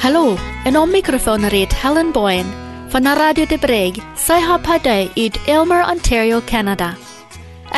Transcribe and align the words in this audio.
Hallo, 0.00 0.36
en 0.64 0.76
om 0.78 0.90
microfoon 0.90 1.44
reed 1.44 1.74
Helen 1.82 2.12
Boyen 2.12 2.46
van 2.88 3.02
de 3.02 3.14
Radio 3.14 3.46
de 3.46 3.58
Breg. 3.58 3.94
Zij 4.16 4.40
har 4.40 4.60
partij 4.60 5.10
uit 5.14 5.44
Elmer, 5.46 5.90
Ontario, 5.90 6.40
Canada. 6.44 6.94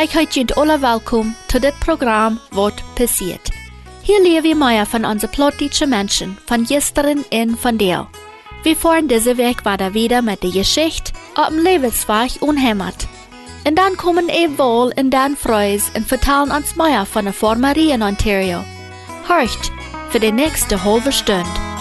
Ik 0.01 0.11
heet 0.11 0.35
jullie 0.35 0.55
alle 0.55 0.79
welkom 0.79 1.35
tot 1.47 1.61
dit 1.61 1.79
programma 1.79 2.39
Wat 2.51 2.83
passiert. 2.95 3.52
Hier 4.05 4.21
leer 4.21 4.43
wir 4.43 4.57
mehr 4.57 4.85
von 4.85 5.05
onze 5.05 5.29
plottische 5.29 5.87
Menschen, 5.87 6.37
von 6.47 6.65
gestern 6.65 7.25
en 7.31 7.57
von 7.57 7.79
der. 7.79 8.09
Wir 8.65 8.77
fahren 8.77 9.07
diese 9.07 9.37
Weg 9.37 9.65
weiter 9.65 9.95
wieder 9.95 10.23
mit 10.23 10.43
der 10.43 10.51
Geschichte 10.51 11.13
auf 11.37 11.49
dem 11.49 11.59
Lebensweg 11.59 12.43
unheimat. 12.43 13.07
Und 13.67 13.77
dann 13.77 13.97
kommen 13.97 14.27
wir 14.27 14.59
wohl 14.59 14.93
in 14.97 15.11
dan 15.11 15.37
Freus 15.37 15.91
und 15.97 16.07
vertellen 16.07 16.51
uns 16.51 16.75
mehr 16.75 17.07
von 17.07 17.27
der 17.27 17.35
Formerie 17.35 17.93
in 17.93 18.03
Ontario. 18.03 18.65
Horcht 19.29 19.71
für 20.11 20.19
die 20.19 20.33
nächste 20.33 20.83
halbe 20.83 21.13
Stunde. 21.13 21.72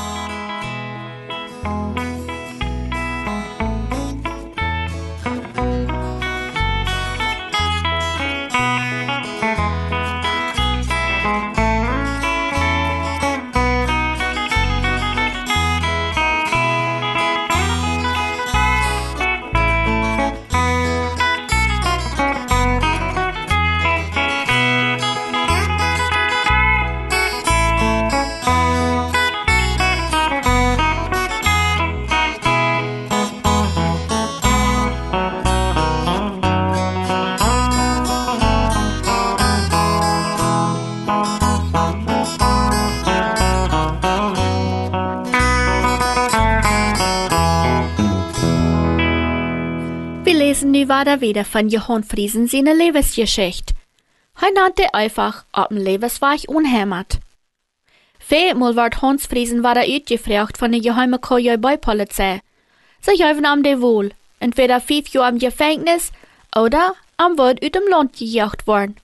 Weiter 51.01 51.21
wieder 51.21 51.45
von 51.45 51.67
Johann 51.67 52.03
Friesen 52.03 52.47
seine 52.47 52.75
Lebensgeschichte. 52.75 53.73
Er 54.39 54.51
nannte 54.53 54.93
einfach 54.93 55.45
auf 55.51 55.69
dem 55.69 55.77
Lebensweg 55.77 56.47
unheimat. 56.47 57.19
Viermal 58.19 58.75
wird 58.75 59.01
Hans 59.01 59.25
Friesen 59.25 59.63
weiter 59.63 59.81
uitgefragt 59.81 60.59
von 60.59 60.71
der 60.71 60.81
geheimen 60.81 61.19
Polizei. 61.19 62.41
Sie 63.01 63.15
geben 63.17 63.45
ihm 63.45 63.63
de 63.63 63.81
wohl, 63.81 64.11
entweder 64.39 64.79
fünf 64.79 65.09
Jahre 65.09 65.31
im 65.31 65.39
Gefängnis 65.39 66.11
oder 66.55 66.93
am 67.17 67.35
wird 67.35 67.63
uit 67.63 67.73
dem 67.73 67.87
Land 67.89 68.15
gejagt 68.15 68.67
worden. 68.67 68.95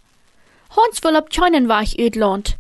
Hans 0.76 1.04
will 1.04 1.16
auf 1.16 1.30
keinen 1.30 1.68
Weg 1.68 2.00
uitland. 2.00 2.58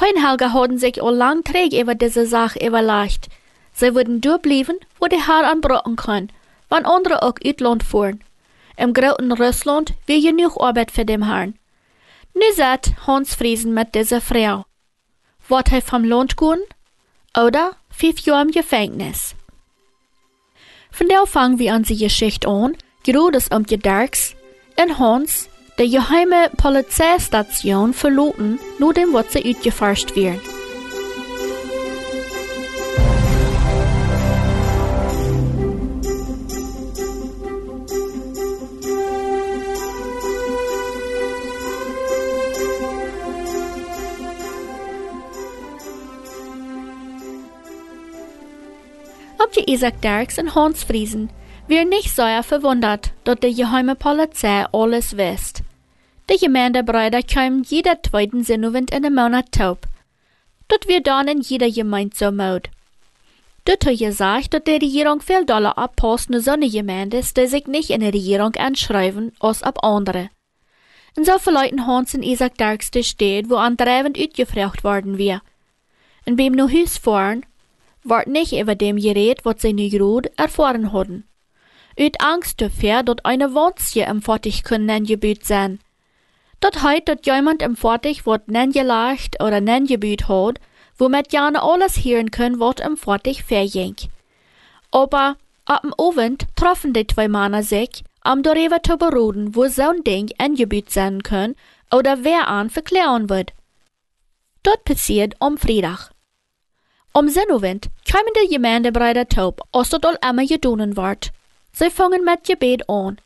Hein 0.00 0.26
Helga 0.26 0.52
haben 0.52 0.78
sich 0.78 1.00
all 1.00 1.14
lang 1.14 1.44
träg 1.44 1.72
über 1.72 1.94
diese 1.94 2.26
Sache 2.26 2.66
überlegt. 2.66 3.28
Sie 3.72 3.94
würden 3.94 4.20
durchbleiben, 4.20 4.78
wo 4.98 5.06
die 5.06 5.24
Herr 5.24 5.48
anbrochen 5.48 5.94
kann, 5.94 6.30
wann 6.68 6.84
andere 6.84 7.22
auch 7.22 7.34
uitland 7.44 7.84
fuhren. 7.84 8.20
Im 8.76 8.92
großen 8.92 9.32
Russland 9.32 9.94
wie 10.06 10.22
genug 10.22 10.60
Arbeit 10.60 10.90
für 10.90 11.04
dem 11.04 11.24
Herrn. 11.24 11.58
Nu 12.34 12.42
zat 12.54 12.92
Hans 13.06 13.34
Friesen 13.34 13.72
mit 13.72 13.94
dieser 13.94 14.20
Frau. 14.20 14.66
Wird 15.48 15.72
er 15.72 15.82
vom 15.82 16.04
Land 16.04 16.36
gehen? 16.36 16.60
Oder 17.36 17.76
fünf 17.90 18.20
Jahre 18.20 18.42
im 18.42 18.50
Gefängnis? 18.50 19.34
Von 20.90 21.08
der 21.08 21.26
fangen 21.26 21.58
wir 21.58 21.74
an 21.74 21.82
die 21.82 21.96
Geschichte 21.96 22.48
an, 22.48 22.76
gerade 23.04 23.38
um 23.54 23.66
die 23.66 23.78
Darks, 23.78 24.34
in 24.82 24.98
Hans, 24.98 25.48
der 25.78 25.88
geheime 25.88 26.50
Polizeistation 26.56 27.92
verloten, 27.92 28.58
nur 28.78 28.94
dem, 28.94 29.12
was 29.12 29.32
sie 29.32 29.40
werden. 29.40 30.40
Ob 49.38 49.52
die 49.52 49.70
Isaac 49.70 50.00
Derks 50.02 50.38
und 50.38 50.54
Hans 50.54 50.84
Friesen 50.84 51.30
wir 51.68 51.84
nicht 51.84 52.14
sehr 52.14 52.42
verwundert, 52.42 53.10
dass 53.24 53.40
die 53.40 53.54
geheime 53.54 53.96
Polizei 53.96 54.66
alles 54.72 55.16
wisst. 55.16 55.62
Die 56.30 56.38
Gemeindebräuder 56.38 57.22
kamen 57.22 57.64
jeder 57.64 58.02
zweiten 58.02 58.44
Sinnowend 58.44 58.92
in 58.92 59.02
den 59.02 59.14
Monat 59.14 59.52
taub. 59.52 59.80
Dort 60.68 60.88
wir 60.88 61.02
dann 61.02 61.28
in 61.28 61.40
jeder 61.40 61.70
Gemeinde 61.70 62.16
so 62.16 62.30
maud. 62.30 62.68
Dort 63.64 63.84
hat 63.84 63.98
gesagt, 63.98 64.54
dass 64.54 64.62
die 64.64 64.72
Regierung 64.72 65.20
viel 65.20 65.44
Dollar 65.44 65.76
abpasst 65.76 66.30
nur 66.30 66.40
so 66.40 66.52
eine 66.52 66.70
Gemeinde, 66.70 67.20
die 67.20 67.46
sich 67.46 67.66
nicht 67.66 67.90
in 67.90 68.00
der 68.00 68.14
Regierung 68.14 68.54
anschreiben, 68.54 69.32
als 69.40 69.62
ab 69.62 69.82
andere. 69.82 70.30
Und 71.16 71.26
so 71.26 71.38
verleuten 71.38 71.86
Hans 71.86 72.14
und 72.14 72.22
Isaac 72.22 72.58
Derks 72.58 72.92
die 72.92 73.02
Stadt, 73.02 73.48
wo 73.48 73.56
andrewend 73.56 74.18
uitgefragt 74.18 74.84
worden 74.84 75.18
wir. 75.18 75.42
Und 76.26 76.36
beim 76.36 76.52
nu 76.52 76.68
Hus 76.68 76.98
fahren, 76.98 77.44
wordt 78.08 78.28
nicht 78.28 78.52
über 78.52 78.74
dem 78.74 78.96
geredet, 78.96 79.44
was 79.44 79.62
sie 79.62 79.72
nu 79.72 79.88
gerade 79.88 80.30
erfahren 80.36 80.92
hadden. 80.92 81.24
Uit 81.98 82.20
Angst 82.20 82.60
dafür, 82.60 83.02
dat 83.02 83.24
eine 83.24 83.54
Wonstje 83.54 84.04
im 84.06 84.20
Fortig 84.20 84.64
können 84.64 84.86
nengebüt 84.86 85.44
sein. 85.44 85.78
Dat 86.60 86.82
heit, 86.82 87.08
dat 87.08 87.26
jemand 87.26 87.62
im 87.62 87.76
Fortig 87.76 88.26
wat 88.26 88.48
nengeleicht 88.48 89.42
oder 89.42 89.60
nengebüt 89.60 90.28
hat, 90.28 90.58
womit 90.98 91.32
jane 91.32 91.62
alles 91.62 92.04
hören 92.04 92.30
können, 92.30 92.60
wat 92.60 92.80
im 92.80 92.96
Fortig 92.96 93.44
verging. 93.44 93.96
Aber 94.90 95.36
ab 95.64 95.82
dem 95.82 95.94
Abend 95.98 96.46
troffen 96.56 96.92
die 96.92 97.06
zwei 97.06 97.28
Männer 97.28 97.62
sich, 97.62 98.04
am 98.20 98.42
darüber 98.42 98.82
zu 98.82 98.96
beroden, 98.96 99.54
wo 99.54 99.68
so 99.68 99.88
ein 99.90 100.04
Ding 100.04 100.30
angebüt 100.38 100.90
sein 100.90 101.22
können 101.22 101.54
oder 101.92 102.24
wer 102.24 102.48
an 102.48 102.70
verklären 102.70 103.30
wird. 103.30 103.52
Dort 104.62 104.84
passiert 104.84 105.34
am 105.38 105.58
Freitag. 105.58 106.10
Om 107.16 107.30
Sinnowend 107.30 107.88
kamen 108.04 108.32
de 108.34 108.46
Gemeindebreider 108.46 109.26
taub, 109.26 109.66
als 109.70 109.88
dat 109.88 110.04
al 110.04 110.18
immer 110.20 110.46
gedonen 110.46 110.96
wordt. 110.96 111.30
Sie 111.72 111.90
fangen 111.90 112.24
mit 112.24 112.44
Gebet 112.44 112.86
an. 112.90 113.16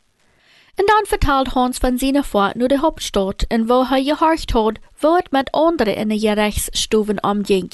Und 0.79 0.87
dann 0.87 1.05
vertelt 1.05 1.55
Hans 1.55 1.77
von 1.77 1.97
seiner 1.97 2.23
Fahrt 2.23 2.55
nur 2.55 2.69
der 2.69 2.81
Hauptstadt, 2.81 3.43
in 3.49 3.67
wo 3.67 3.81
er 3.81 4.01
gehorcht 4.01 4.53
hat, 4.53 4.79
wo 5.01 5.17
es 5.17 5.31
mit 5.31 5.53
anderen 5.53 5.95
in 5.95 6.07
den 6.07 6.21
Gerichtsstufen 6.21 7.19
umging. 7.19 7.69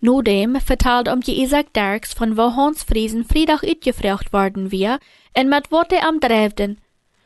Nudem 0.00 0.60
vertelt 0.60 1.08
um 1.08 1.20
die 1.20 1.42
Isaac 1.42 1.72
Derks, 1.72 2.14
von 2.14 2.36
wo 2.36 2.54
Hans 2.54 2.84
Friesen 2.84 3.24
Freitag 3.24 3.64
uitgefragt 3.64 4.32
worden 4.32 4.70
wir, 4.70 5.00
und 5.36 5.48
mit 5.48 5.72
wat 5.72 5.92
am 6.00 6.20
dreiften, 6.20 6.78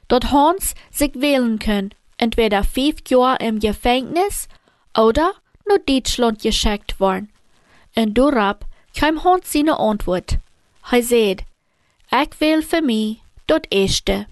dort 0.09 0.33
Hans 0.33 0.75
sich 0.91 1.13
wählen 1.15 1.59
kann, 1.59 1.91
entweder 2.17 2.65
fünf 2.65 3.07
Jahre 3.07 3.45
im 3.47 3.59
Gefängnis 3.61 4.49
oder 4.97 5.35
nur 5.69 5.79
Deutschland 5.81 6.41
geschickt 6.41 6.99
worden. 7.01 7.31
Und 7.99 8.15
dorab 8.15 8.65
kam 8.97 9.25
Hans 9.25 9.53
seine 9.53 9.77
Antwort. 9.81 10.39
Er 10.89 11.03
sagt, 11.03 11.45
ich 12.12 12.41
will 12.41 12.62
für 12.62 12.81
mich 12.81 13.21
das 13.49 13.62
Erste. 13.71 14.27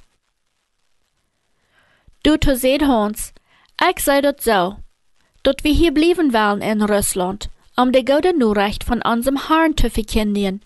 Du 2.22 2.36
seht 2.54 2.82
Hans, 2.82 3.32
ich 3.90 3.98
sei 4.04 4.20
dat 4.20 4.40
so, 4.40 4.76
dat 5.42 5.64
wir 5.64 5.72
hier 5.72 5.92
blieben 5.92 6.32
wollen 6.32 6.62
in 6.62 6.80
Russland, 6.80 7.50
um 7.76 7.90
die 7.90 8.04
gute 8.04 8.38
Nachricht 8.38 8.84
von 8.84 9.02
unserem 9.02 9.48
Herrn 9.48 9.76
zu 9.76 9.90
verkündigen. 9.90 10.62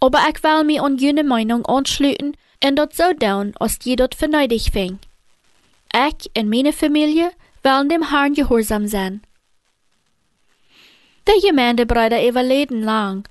Aber 0.00 0.20
ich 0.30 0.42
will 0.42 0.64
mir 0.64 0.82
an 0.84 0.96
jene 0.96 1.24
Meinung 1.24 1.66
anschließen 1.66 2.34
und 2.64 2.76
dat 2.76 2.94
so 2.94 3.12
tun, 3.12 3.52
als 3.60 3.78
je 3.82 3.94
dat 3.96 4.14
verneidig 4.14 4.70
fing. 4.72 4.98
Ich 5.92 6.30
und 6.34 6.48
meine 6.48 6.72
Familie 6.72 7.30
wollen 7.62 7.90
dem 7.90 8.08
Herrn 8.08 8.32
gehorsam 8.32 8.86
sein. 8.88 9.20
De 11.24 11.40
Gemeindebräuder 11.40 12.28
überleden 12.28 12.82
lang. 12.82 13.28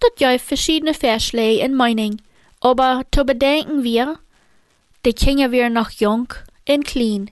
Dat 0.00 0.16
gibt 0.16 0.40
verschiedene 0.42 0.94
Vorschläge 0.94 1.64
in 1.64 1.74
Meinung, 1.74 2.20
aber 2.60 3.02
zu 3.10 3.24
bedenken 3.24 3.82
wir, 3.82 4.18
die 5.04 5.12
Kinder 5.12 5.50
wir 5.50 5.70
noch 5.70 5.90
jung 5.90 6.32
und 6.68 6.84
klein. 6.84 7.30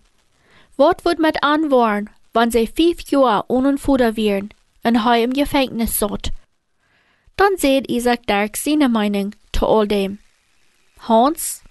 Was 0.77 1.05
wird 1.05 1.19
mit 1.19 1.43
anwarn, 1.43 2.11
wenn 2.33 2.51
sie 2.51 2.67
fünf 2.67 3.11
Jahre 3.11 3.45
ohne 3.49 3.79
Futter 3.79 4.17
wären 4.17 4.51
en 4.87 4.97
hij 4.97 5.23
im 5.23 5.33
Gefängnis 5.33 5.99
zat. 5.99 6.31
Dann 7.37 7.57
seht 7.57 7.91
Isaac 7.91 8.27
Dirk 8.27 8.57
seine 8.57 8.89
Meinung 8.89 9.35
zu 9.53 9.67
all 9.67 9.89
dem. 9.89 10.19
Hans, 11.01 11.63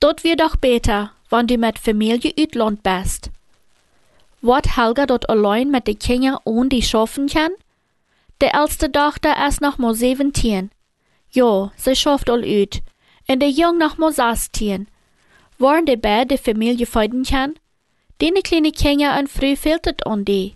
dort 0.00 0.24
wird 0.24 0.40
doch 0.40 0.56
besser, 0.56 1.12
wann 1.28 1.46
du 1.46 1.58
mit 1.58 1.78
Familie 1.78 2.32
Utland 2.38 2.82
bist. 2.82 3.30
Wat 4.40 4.76
Helga 4.76 5.06
dort 5.06 5.28
allein 5.28 5.70
mit 5.70 5.86
de 5.86 5.94
Kinder 5.94 6.40
und 6.44 6.70
die 6.70 6.82
schaffen 6.82 7.28
kann? 7.28 7.50
De 8.40 8.50
älteste 8.52 8.90
Tochter 8.92 9.34
ist 9.48 9.60
noch 9.60 9.78
mal 9.78 9.94
17. 9.94 10.70
Ja, 11.30 11.72
sie 11.76 11.96
schafft 11.96 12.30
all 12.30 12.44
ut. 12.44 12.80
Und 13.28 13.40
de 13.40 13.48
Jung 13.48 13.78
noch 13.78 13.98
mal 13.98 14.12
16. 14.12 14.86
Waren 15.58 15.86
de 15.86 15.96
beide 15.96 16.26
de 16.26 16.38
Familie 16.38 16.86
feiden 16.86 17.24
kann? 17.24 17.54
Dene 18.20 18.42
kleine 18.42 18.70
Kinder 18.70 19.18
und 19.18 19.28
früh 19.28 19.56
fehlt 19.56 19.86
es 19.86 20.06
an 20.06 20.24
die. 20.24 20.54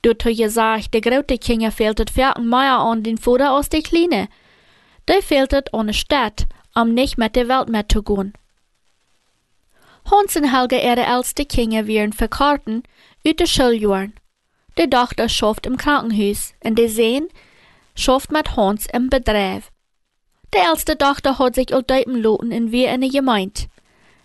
Du 0.00 0.14
hast 0.14 0.36
gesagt, 0.36 0.94
de 0.94 1.00
grote 1.02 1.36
Kinder 1.36 1.70
fehlt 1.70 2.00
es 2.00 2.12
vierten 2.12 2.48
mehr 2.48 2.78
an 2.78 3.02
den 3.02 3.18
Vater 3.18 3.52
aus 3.52 3.68
de 3.68 3.82
kleine. 3.82 4.28
De 5.06 5.20
fehlt 5.20 5.52
es 5.52 5.72
an 5.72 5.86
de 5.86 5.94
Stadt, 5.94 6.46
um 6.74 6.94
nicht 6.94 7.18
mit 7.18 7.36
der 7.36 7.48
Welt 7.48 7.68
mehr 7.68 7.86
und 10.12 10.52
Helga, 10.52 10.76
ihre 10.76 11.06
älteste 11.06 11.44
Kinder, 11.44 11.86
werden 11.86 12.12
verkarten 12.12 12.82
uit 13.24 13.38
de 13.38 13.46
Schuljahren. 13.46 14.14
De 14.76 14.86
Tochter 14.86 15.28
schafft 15.28 15.66
im 15.66 15.76
Krankenhaus 15.76 16.54
und 16.64 16.78
de 16.78 16.88
Sohn 16.88 17.28
schafft 17.94 18.30
mit 18.30 18.56
Hans 18.56 18.86
im 18.92 19.08
Bedrijf. 19.08 19.70
De 20.54 20.60
älteste 20.60 20.96
Tochter 20.96 21.38
hat 21.38 21.54
sich 21.54 21.72
al 21.74 21.82
duipen 21.82 22.22
loten 22.22 22.52
in 22.52 22.72
wie 22.72 22.86
eine 22.86 23.08
Gemeinde. 23.08 23.68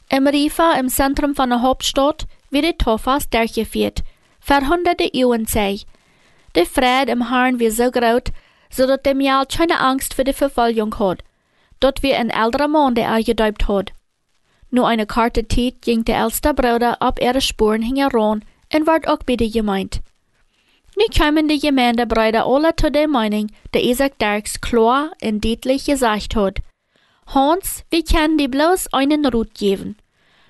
Im 0.10 0.28
Rifa, 0.28 0.74
im 0.74 0.89
Zentrum 0.89 1.36
von 1.36 1.50
der 1.50 1.62
Hauptstadt, 1.62 2.28
wird 2.50 2.66
die 2.66 2.78
Toffas 2.78 3.30
durchgeführt, 3.30 4.04
für 4.39 4.68
hunderte 4.68 5.10
Jahren 5.13 5.45
sei. 5.45 5.80
Der 6.56 6.66
Fried 6.66 7.10
im 7.10 7.30
Herrn 7.30 7.60
wird 7.60 7.74
so 7.74 7.92
groß, 7.92 8.31
so 8.69 8.88
dass 8.88 9.01
der 9.04 9.16
Mial 9.16 9.45
keine 9.45 9.80
Angst 9.80 10.13
für 10.13 10.24
die 10.24 10.34
Verfolgung 10.34 10.98
hat. 11.00 11.24
Dort 11.80 12.04
wie 12.04 12.13
ein 12.13 12.30
älterer 12.30 12.68
Mann, 12.68 12.95
der 12.95 13.07
er 13.07 13.24
gedäubt 13.24 13.68
hat. 13.68 13.92
Nur 14.69 14.87
eine 14.87 15.05
karte 15.05 15.47
Zeit 15.47 15.81
ging 15.81 16.03
der 16.03 16.17
älteste 16.17 16.53
Bruder 16.53 17.01
ab 17.01 17.19
ihre 17.21 17.41
Spuren 17.41 17.81
heran 17.81 18.43
und 18.73 18.87
ward 18.87 19.07
auch 19.07 19.23
bei 19.25 19.35
der 19.35 19.49
Gemeinde. 19.49 19.99
Nu 20.97 21.05
kamen 21.15 21.47
die 21.47 21.59
Gemeindebräuder 21.59 22.45
alle 22.45 22.75
zu 22.75 22.91
der 22.91 23.07
Meinung, 23.07 23.51
der 23.73 23.83
Isaac 23.83 24.17
Darks 24.17 24.59
klar 24.59 25.11
und 25.21 25.45
deutlich 25.45 25.85
gesagt 25.85 26.35
hat. 26.35 26.59
Hans, 27.27 27.83
wir 27.91 28.03
können 28.03 28.37
dir 28.37 28.49
bloß 28.49 28.93
einen 28.93 29.25
Rut 29.25 29.53
geben. 29.53 29.97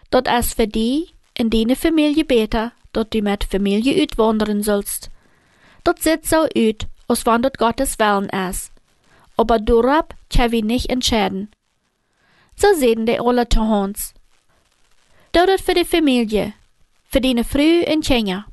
Dort 0.09 0.27
ist 0.29 0.55
für 0.55 0.67
die 0.67 1.09
in 1.37 1.49
deine 1.49 1.75
Familie 1.75 2.23
besser, 2.23 2.71
dort 2.93 3.13
du 3.13 3.21
mit 3.21 3.43
Familie 3.43 4.01
utwandern 4.03 4.63
sollst. 4.63 5.09
Dort 5.83 6.01
sieht 6.01 6.25
so 6.25 6.45
ut, 6.55 6.87
als 7.07 7.25
wann 7.25 7.41
dort 7.41 7.57
Gottes 7.57 7.99
Willen 7.99 8.29
ist. 8.49 8.71
Aber 9.35 9.59
durab 9.59 10.15
kann 10.33 10.51
wir 10.51 10.63
nicht 10.63 10.89
entscheiden. 10.89 11.49
So 12.59 12.74
sehen 12.74 13.06
die 13.06 13.19
alle 13.19 13.48
zu 13.48 13.62
Hans. 13.62 14.13
Dort 15.31 15.62
für 15.62 15.75
die 15.75 15.86
Familie, 15.86 16.54
für 17.04 17.21
deine 17.21 17.44
Früh 17.44 17.83
und 17.83 18.04
Kinder. 18.04 18.45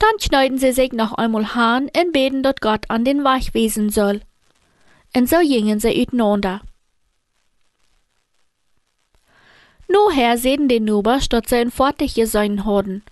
Dann 0.00 0.18
schneiden 0.18 0.58
sie 0.58 0.72
sich 0.72 0.92
noch 0.92 1.12
einmal 1.12 1.54
Hahn 1.54 1.88
und 1.96 2.12
beten 2.12 2.42
dort 2.42 2.60
Gott 2.60 2.90
an 2.90 3.04
den 3.04 3.22
Weich 3.22 3.54
wesen 3.54 3.90
soll. 3.90 4.22
Und 5.14 5.28
so 5.28 5.38
gingen 5.38 5.78
sie 5.78 6.02
uteinander. 6.02 6.62
Noher 9.86 10.36
sehen 10.38 10.66
die 10.66 10.80
Nuber, 10.80 11.20
statt 11.20 11.48
sie 11.48 11.60
in 11.60 11.70
fertig 11.70 12.14
gesein 12.14 12.64
haben. 12.64 13.04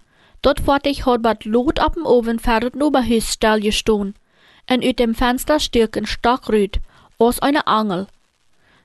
Dort 0.42 0.60
fertig 0.60 1.06
hat 1.06 1.22
bat 1.22 1.44
Lot 1.44 1.78
ab 1.78 1.94
dem 1.94 2.06
Oven 2.06 2.40
für 2.40 2.58
das 2.58 2.74
Nuberhüsstall 2.74 3.60
gestohn. 3.60 4.14
Und 4.68 4.84
ut 4.84 4.98
dem 4.98 5.14
Fenster 5.14 5.60
stürken 5.60 6.06
Stockrüt, 6.06 6.80
aus 7.18 7.38
einer 7.40 7.68
Angel. 7.68 8.08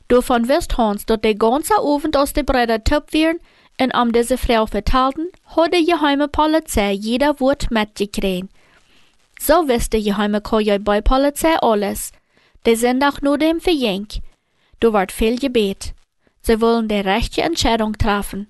Davon 0.07 0.47
wirst 0.47 0.77
Hans, 0.77 1.05
dort 1.05 1.23
der 1.23 1.35
ganze 1.35 1.83
Ofen 1.83 2.15
aus 2.15 2.33
de 2.33 2.43
Bretter 2.43 2.83
töpf 2.83 3.13
werden, 3.13 3.39
und 3.79 3.93
um 3.95 4.11
diese 4.11 4.37
Frau 4.37 4.65
vertelten, 4.65 5.29
hat 5.55 5.73
die 5.73 5.85
geheime 5.85 6.27
Polizei 6.27 6.91
jeder 6.93 7.39
Wort 7.39 7.71
mitgekriegt. 7.71 8.49
So 9.39 9.67
wusste 9.67 9.97
die 9.97 10.03
geheime 10.03 10.41
Koje 10.41 10.79
bei 10.79 11.01
Polizei 11.01 11.57
alles. 11.57 12.11
Die 12.65 12.75
sind 12.75 13.03
auch 13.03 13.21
nur 13.21 13.37
dem 13.37 13.59
verjenk. 13.59 14.21
Du 14.79 14.93
ward 14.93 15.11
viel 15.11 15.37
gebet. 15.37 15.93
Sie 16.41 16.61
wollen 16.61 16.87
die 16.87 16.95
rechte 16.95 17.41
Entscheidung 17.41 17.97
treffen. 17.97 18.49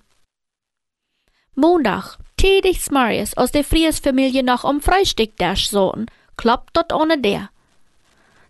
Montag, 1.55 2.17
tätig 2.37 2.91
Marius 2.91 3.35
aus 3.35 3.51
der 3.51 3.63
Fries-Familie 3.63 4.43
noch 4.43 4.63
um 4.63 4.81
Frühstück 4.81 5.37
dash 5.37 5.69
sollten, 5.69 6.07
klappt 6.37 6.75
dort 6.75 6.93
ohne 6.93 7.17
der. 7.17 7.49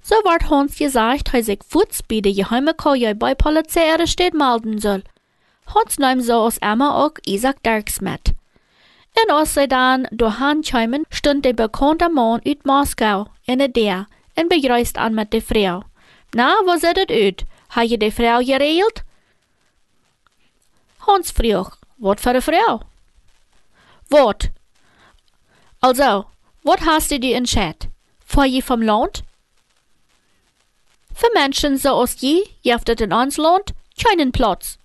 So 0.07 0.13
ward 0.23 0.51
Hans 0.51 0.77
gesagt, 0.77 1.33
er 1.33 1.41
sich 1.41 1.61
futz 1.67 2.03
bei 2.03 2.21
der 2.21 2.31
geheime 2.31 2.75
Koje 2.75 3.15
bei 3.15 3.33
Polizei 3.33 3.91
arrestiert 3.91 4.35
melden 4.35 4.79
soll. 4.79 5.01
Hans 5.65 5.97
nahm 5.97 6.21
so 6.21 6.33
aus 6.33 6.59
Emma 6.59 7.03
auch 7.03 7.17
Isaac 7.25 7.63
Dirks 7.63 8.01
mit. 8.01 8.35
En 9.15 9.33
als 9.33 9.53
zij 9.53 9.67
dan 9.67 10.07
doorheen 10.11 10.61
kwamen, 10.61 11.05
stond 11.09 11.43
de 11.43 11.53
bekende 11.53 12.09
man 12.09 12.39
uit 12.43 12.65
Moskau 12.65 13.25
in 13.45 13.57
de 13.57 13.71
deur 13.71 14.05
en 14.35 14.47
begrüßt 14.47 14.97
an 14.97 15.13
met 15.13 15.31
de 15.31 15.41
vrouw. 15.41 15.83
Na, 16.31 16.63
was 16.63 16.79
zit 16.79 16.97
het 16.97 17.09
uit? 17.09 17.43
Ha 17.67 17.81
je 17.81 17.97
de 17.97 18.11
vrouw 18.11 18.43
geregeld? 18.43 19.01
Hans 20.97 21.31
vroeg, 21.31 21.79
wat 21.95 22.19
voor 22.19 22.33
een 22.33 22.41
vrouw? 22.41 22.81
Wat? 24.07 24.49
Also, 25.79 26.27
wat 26.61 26.79
hast 26.79 27.09
du 27.09 27.17
dir 27.17 27.35
entschieden? 27.35 27.93
Vor 28.25 28.45
je 28.45 28.61
vom 28.61 28.83
Land? 28.83 29.23
Für 31.15 31.31
Menschen 31.33 31.77
so 31.77 31.89
als 31.91 32.19
je, 32.19 32.43
in 32.63 33.13
ons 33.13 33.37
Land, 33.37 33.73
keinen 33.97 34.33
Platz. 34.33 34.77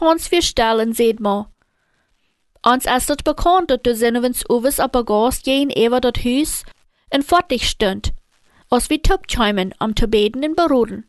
Hans 0.00 0.30
wir 0.30 0.42
stellen 0.42 0.92
seht 0.92 1.18
mal. 1.18 1.46
Ons 2.62 2.86
ist 2.86 3.08
het 3.08 3.24
bekannt, 3.24 3.68
dat 3.68 3.84
de 3.84 3.94
zinnewens 3.94 4.48
overs 4.48 4.78
op 4.78 4.94
een 4.94 5.06
gast 5.06 5.46
jeen 5.46 5.70
ever 5.70 6.00
dat 6.00 6.16
huis 6.22 6.64
en 7.08 7.22
fertig 7.22 7.64
stund, 7.64 8.12
als 8.68 8.86
wir 8.86 9.02
tupcheimen 9.02 9.74
om 9.78 9.94
te 9.94 10.08
beden 10.08 10.42
en 10.42 10.54
beroden. 10.54 11.08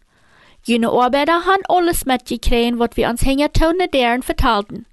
Jene 0.63 0.89
Arbeiter 0.89 1.45
han 1.45 1.61
alles 1.67 2.03
mitgekregen, 2.03 2.77
wat 2.77 2.95
wir 2.95 3.07
uns 3.09 3.21
hänger 3.21 3.51
tone 3.51 3.87
deren 3.87 4.23
vertalten. 4.23 4.85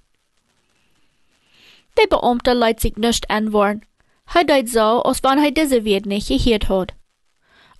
Der 1.97 2.07
Beamte 2.07 2.53
leidt 2.53 2.79
sich 2.79 2.95
nicht 2.95 3.29
anworn. 3.29 3.81
Hij 4.25 4.45
deed 4.45 4.69
so, 4.69 5.01
als 5.01 5.21
wann 5.21 5.39
hij 5.39 5.51
diese 5.51 5.83
Wert 5.83 6.05
nicht 6.05 6.27
gehört 6.27 6.69
hat. 6.69 6.93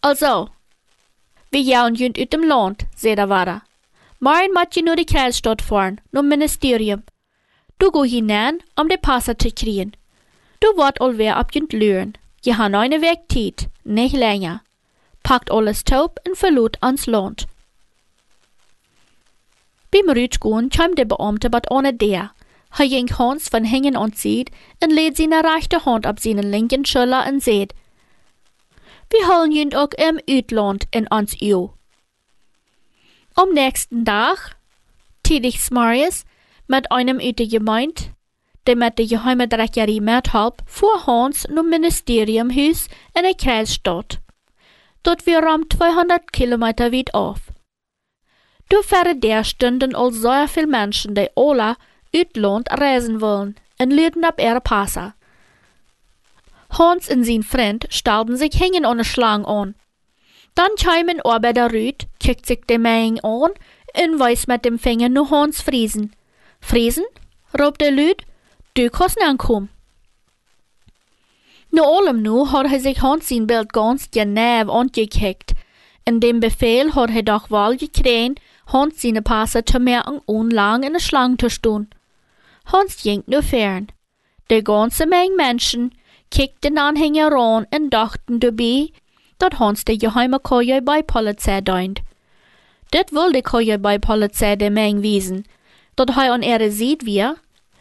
Also, 0.03 0.49
wir 1.49 1.61
jauen 1.61 1.95
jünd 1.95 2.17
ut 2.19 2.33
dem 2.33 2.43
Land, 2.43 2.85
seht 2.93 3.17
er 3.17 3.29
weiter. 3.29 3.61
Maar 4.19 4.49
moet 4.51 4.75
je 4.75 4.81
nur 4.81 4.97
die 4.97 5.05
Kreisstadt 5.05 5.61
fahren, 5.61 6.01
nur 6.11 6.23
Ministerium. 6.23 7.03
Du 7.79 7.89
go 7.89 8.03
hinein, 8.03 8.59
um 8.75 8.89
de 8.89 8.97
Passer 8.97 9.37
zu 9.39 9.49
kriegen. 9.51 9.93
Du 10.59 10.67
wart 10.75 10.99
alweer 10.99 11.37
ab 11.37 11.53
jent 11.53 11.71
Lüren. 11.71 12.17
Je 12.41 12.53
han 12.55 12.75
eine 12.75 13.01
Weg 13.01 13.19
Zeit, 13.31 13.69
nicht 13.85 14.15
länger. 14.15 14.61
Packt 15.23 15.49
alles 15.49 15.85
taub 15.85 16.19
und 16.27 16.37
verlot 16.37 16.77
ans 16.81 17.05
Land. 17.05 17.47
Beim 19.89 20.09
Rütschgehen 20.09 20.69
kam 20.69 20.95
der 20.95 21.05
Beamte 21.05 21.49
bat 21.49 21.71
ohne 21.71 21.93
der. 21.93 22.31
Er 22.77 22.87
ging 22.89 23.09
Hans 23.17 23.47
von 23.47 23.63
Hängen 23.63 23.95
und 23.95 24.17
zieht 24.17 24.51
und 24.83 24.91
lädt 24.91 25.15
seine 25.15 25.43
rechte 25.45 25.85
Hand 25.85 26.05
ab 26.05 26.19
seinen 26.19 26.51
linken 26.51 26.83
Schulter 26.83 27.25
und 27.25 27.41
seht, 27.41 27.73
wir 29.13 29.27
holen 29.27 29.51
ihn 29.51 29.75
auch 29.75 29.93
im 29.97 30.19
Utland 30.27 30.85
in 30.91 31.09
ans 31.11 31.33
Ehe. 31.39 31.69
Am 33.35 33.49
nächsten 33.53 34.05
Tag, 34.05 34.55
tätig 35.23 35.59
Marius, 35.71 36.25
mit 36.67 36.91
einem 36.91 37.19
uit 37.19 37.39
de 37.39 37.47
der 38.65 38.75
mit 38.75 38.97
der 38.97 39.05
geheime 39.05 39.47
Dreckerie 39.47 39.99
mithalb, 39.99 40.61
fuhr 40.65 41.05
Hans 41.05 41.43
zum 41.43 41.69
Ministeriumhuis 41.69 42.87
in 43.13 43.23
der 43.23 43.35
Kreisstadt. 43.35 44.19
Dort 45.03 45.25
wir 45.25 45.39
ram 45.39 45.69
200 45.69 46.31
Kilometer 46.31 46.91
weit 46.91 47.13
auf. 47.13 47.39
Du 48.69 48.81
fähre 48.81 49.15
der 49.15 49.43
stunden 49.43 49.95
all 49.95 50.13
so 50.13 50.47
viel 50.47 50.65
Menschen, 50.67 51.13
die 51.13 51.29
alle 51.35 51.75
Utland 52.15 52.71
reisen 52.71 53.19
wollen, 53.19 53.55
und 53.79 53.91
lüden 53.91 54.23
ab 54.23 54.39
ihre 54.39 54.61
Passer. 54.61 55.13
Hans 56.77 57.09
und 57.09 57.23
sein 57.23 57.43
Freund 57.43 57.87
stellten 57.89 58.37
sich 58.37 58.59
hängen 58.59 58.85
ohne 58.85 59.05
Schlang 59.05 59.45
an. 59.45 59.75
Dann 60.55 60.69
kamen 60.79 61.21
Arbeiter 61.21 61.71
Rüd, 61.71 62.07
kickt 62.19 62.45
sich 62.45 62.61
die 62.69 62.77
Menge 62.77 63.23
an 63.23 63.51
und 63.95 64.19
weiß 64.19 64.47
mit 64.47 64.65
dem 64.65 64.79
Finger 64.79 65.09
nur 65.09 65.29
Hans 65.29 65.61
Friesen. 65.61 66.15
Friesen, 66.61 67.05
roept 67.59 67.81
de 67.81 67.89
Lüd, 67.89 68.21
du 68.75 68.89
kannst 68.89 69.21
ankommen. 69.21 69.69
Nu 71.71 71.83
allem 71.83 72.21
nu 72.21 72.51
hat 72.51 72.71
er 72.71 72.79
sich 72.79 73.01
Hans 73.01 73.29
sein 73.29 73.47
Bild 73.47 73.73
ganz 73.73 74.11
genau 74.11 74.71
angekickt. 74.71 75.53
In 76.05 76.19
dem 76.19 76.39
Befehl 76.39 76.93
hat 76.93 77.09
er 77.09 77.23
doch 77.23 77.49
wohl 77.49 77.77
gekriegt, 77.77 78.39
Hans 78.67 79.01
seine 79.01 79.21
Passe 79.21 79.65
zu 79.65 79.79
merken 79.79 80.21
und 80.25 80.51
lang 80.51 80.83
in 80.83 80.93
der 80.93 80.99
Schlange 80.99 81.37
zu 81.37 81.49
stehen. 81.49 81.89
Hans 82.65 83.01
ging 83.01 83.23
nur 83.25 83.41
fern. 83.41 83.87
Der 84.49 84.61
ganze 84.61 85.07
Menge 85.07 85.35
Menschen, 85.35 85.95
kickten 86.33 86.79
Anhänger 86.79 87.31
an 87.31 87.67
und 87.71 87.89
dachten 87.91 88.39
dabei, 88.39 88.89
dat 89.37 89.59
Hans 89.59 89.85
de 89.85 89.97
geheime 89.97 90.39
Koje 90.39 90.81
bei 90.81 91.03
Polizei 91.03 91.61
deint. 91.61 92.01
Dit 92.91 93.11
wil 93.11 93.31
de 93.31 93.41
Koje 93.41 93.77
bei 93.77 93.99
Polizei 93.99 94.55
de 94.55 94.69
Meng 94.69 95.01
wiesen, 95.01 95.45
dat 95.95 96.15
hij 96.15 96.31
an 96.31 96.41
ihre 96.41 96.71
sieht 96.71 97.05
wir, 97.05 97.35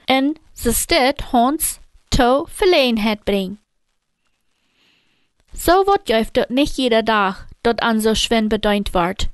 en 0.04 0.37
ze 0.52 0.73
stit 0.73 1.32
Hans 1.32 1.80
to 2.11 2.47
Verlegenheit 2.47 3.25
bring. 3.25 3.59
So 5.54 5.87
wird 5.87 6.09
juist 6.09 6.37
dat 6.37 6.50
nicht 6.50 6.76
jeder 6.76 7.04
Tag, 7.04 7.47
dat 7.62 7.80
an 7.80 8.00
so 8.00 8.14
schwen 8.14 8.49
bedeint 8.49 8.92
wird. 8.92 9.28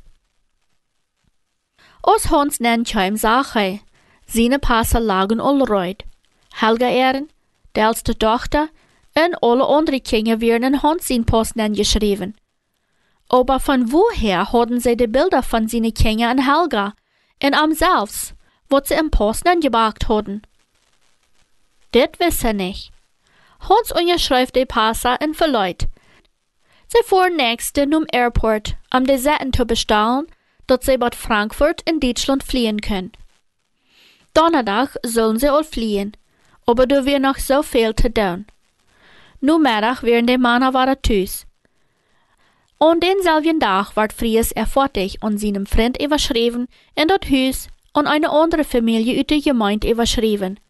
Os 2.02 2.30
Hans 2.30 2.60
nen 2.60 2.84
chuim 2.84 3.16
Sache, 3.16 3.80
seine 4.26 4.58
Passer 4.58 5.00
lagen 5.00 5.40
all 5.40 5.62
reut. 5.62 6.04
Helga 6.52 6.88
Ehren, 6.88 7.28
de 7.75 7.82
älteste 7.82 8.16
Tochter, 8.16 8.68
en 9.18 9.34
alle 9.42 9.66
andere 9.66 10.00
Kinder 10.00 10.40
werden 10.40 10.75
in 10.75 10.82
Hans 10.82 11.08
sin 11.08 11.25
Posten 11.25 11.75
geschrieben. 11.75 12.37
Aber 13.28 13.58
von 13.58 13.92
woher 13.92 14.52
hatten 14.52 14.80
sie 14.80 14.96
die 14.96 15.08
Bilder 15.08 15.42
von 15.42 15.66
seinen 15.66 15.92
Kindern 15.92 16.38
an 16.38 16.46
Helga 16.46 16.94
und 17.42 17.54
am 17.54 17.72
selbst, 17.72 18.34
wo 18.68 18.80
sie 18.82 18.94
im 18.94 19.10
Posten 19.10 19.60
gebracht 19.60 20.08
hatten? 20.08 20.42
Dit 21.92 22.20
wisse 22.20 22.54
nicht. 22.54 22.92
Hans 23.60 23.90
unterschreibt 23.90 24.54
die 24.54 24.66
Passer 24.66 25.20
in 25.20 25.34
verleut. 25.34 25.88
Sie 26.87 27.02
fuhren 27.04 27.37
nächste 27.37 27.84
um 27.84 28.06
Airport, 28.12 28.76
um 28.94 29.04
die 29.04 29.18
Seiten 29.18 29.52
zu 29.52 29.66
bestellen, 29.66 30.26
dat 30.68 30.84
sie 30.84 30.96
bad 30.96 31.16
Frankfurt 31.16 31.82
in 31.90 31.98
Deutschland 31.98 32.44
fliehen 32.44 32.80
können. 32.80 33.12
Donnerdag 34.32 34.94
sollen 35.02 35.38
sie 35.40 35.48
all 35.50 35.64
fliehen, 35.64 36.16
aber 36.66 36.87
du 36.87 37.04
wir 37.04 37.18
noch 37.18 37.38
so 37.38 37.62
viel 37.62 37.94
zu 37.96 38.14
tun. 38.14 38.46
Nu 39.40 39.59
middag 39.59 40.02
werden 40.02 40.26
die 40.26 40.38
Männer 40.38 40.75
waren 40.75 40.97
thuis. 41.02 41.47
Und 42.78 43.02
denselben 43.02 43.61
Tag 43.61 43.97
ward 43.97 44.12
Fries 44.12 44.52
er 44.52 44.66
fertig 44.66 45.18
und 45.23 45.38
seinem 45.38 45.66
Freund 45.66 46.00
überschrieben 46.00 46.68
in 46.95 47.09
dat 47.09 47.28
Haus 47.30 47.68
und 47.92 48.07
eine 48.07 48.30
andere 48.30 48.64
Familie 48.64 49.25
der 49.25 49.40
Gemeinde 49.40 49.90
überschrieben. 49.90 50.61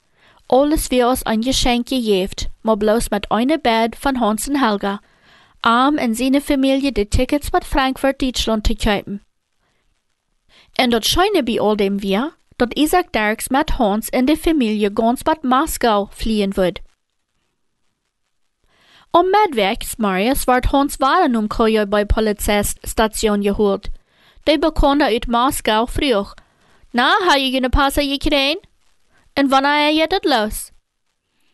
Alles 0.48 0.90
wie 0.90 1.04
aus 1.04 1.24
ein 1.24 1.42
Geschenk 1.42 1.88
gegeben, 1.88 2.48
maar 2.62 2.76
bloß 2.76 3.10
mit 3.10 3.30
einer 3.30 3.58
Bed 3.58 3.96
von 3.96 4.20
Hans 4.20 4.48
und 4.48 4.62
Helga, 4.62 5.00
arm 5.60 5.98
in 5.98 6.14
seine 6.14 6.40
Familie 6.40 6.92
die 6.92 7.06
Tickets 7.06 7.52
mit 7.52 7.64
Frankfurt, 7.64 8.22
Deutschland 8.22 8.66
zu 8.66 8.74
kaufen. 8.74 9.20
En 10.78 10.90
dat 10.90 11.06
scheine 11.06 11.42
bei 11.42 11.60
all 11.60 11.76
dem 11.76 12.02
wir, 12.02 12.32
dat 12.56 12.76
Isaac 12.76 13.12
Dirks 13.12 13.50
mit 13.50 13.78
Hans 13.78 14.08
in 14.08 14.26
die 14.26 14.36
Familie 14.36 14.90
ganz 14.90 15.24
bad 15.24 15.44
Moskau 15.44 16.08
fliehen 16.12 16.56
wird. 16.56 16.80
Om 19.10 19.30
medwegs 19.30 19.96
Marius 19.96 20.46
ward 20.46 20.66
Hans 20.66 20.96
waren 20.98 21.36
um 21.36 21.48
Koje 21.48 21.86
bei 21.86 22.04
Polizeistation 22.04 23.42
geholt. 23.42 23.88
De 24.44 24.58
bekonde 24.58 25.04
uit 25.04 25.26
Moskau 25.26 25.86
vroeg. 25.86 26.34
Na, 26.92 27.16
ha 27.26 27.36
je 27.36 27.56
eine 27.56 27.68
Passe 27.68 28.02
gekregen? 28.02 28.60
En 29.32 29.48
wanneer 29.48 29.92
je 29.92 30.06
dat 30.06 30.24
los? 30.24 30.72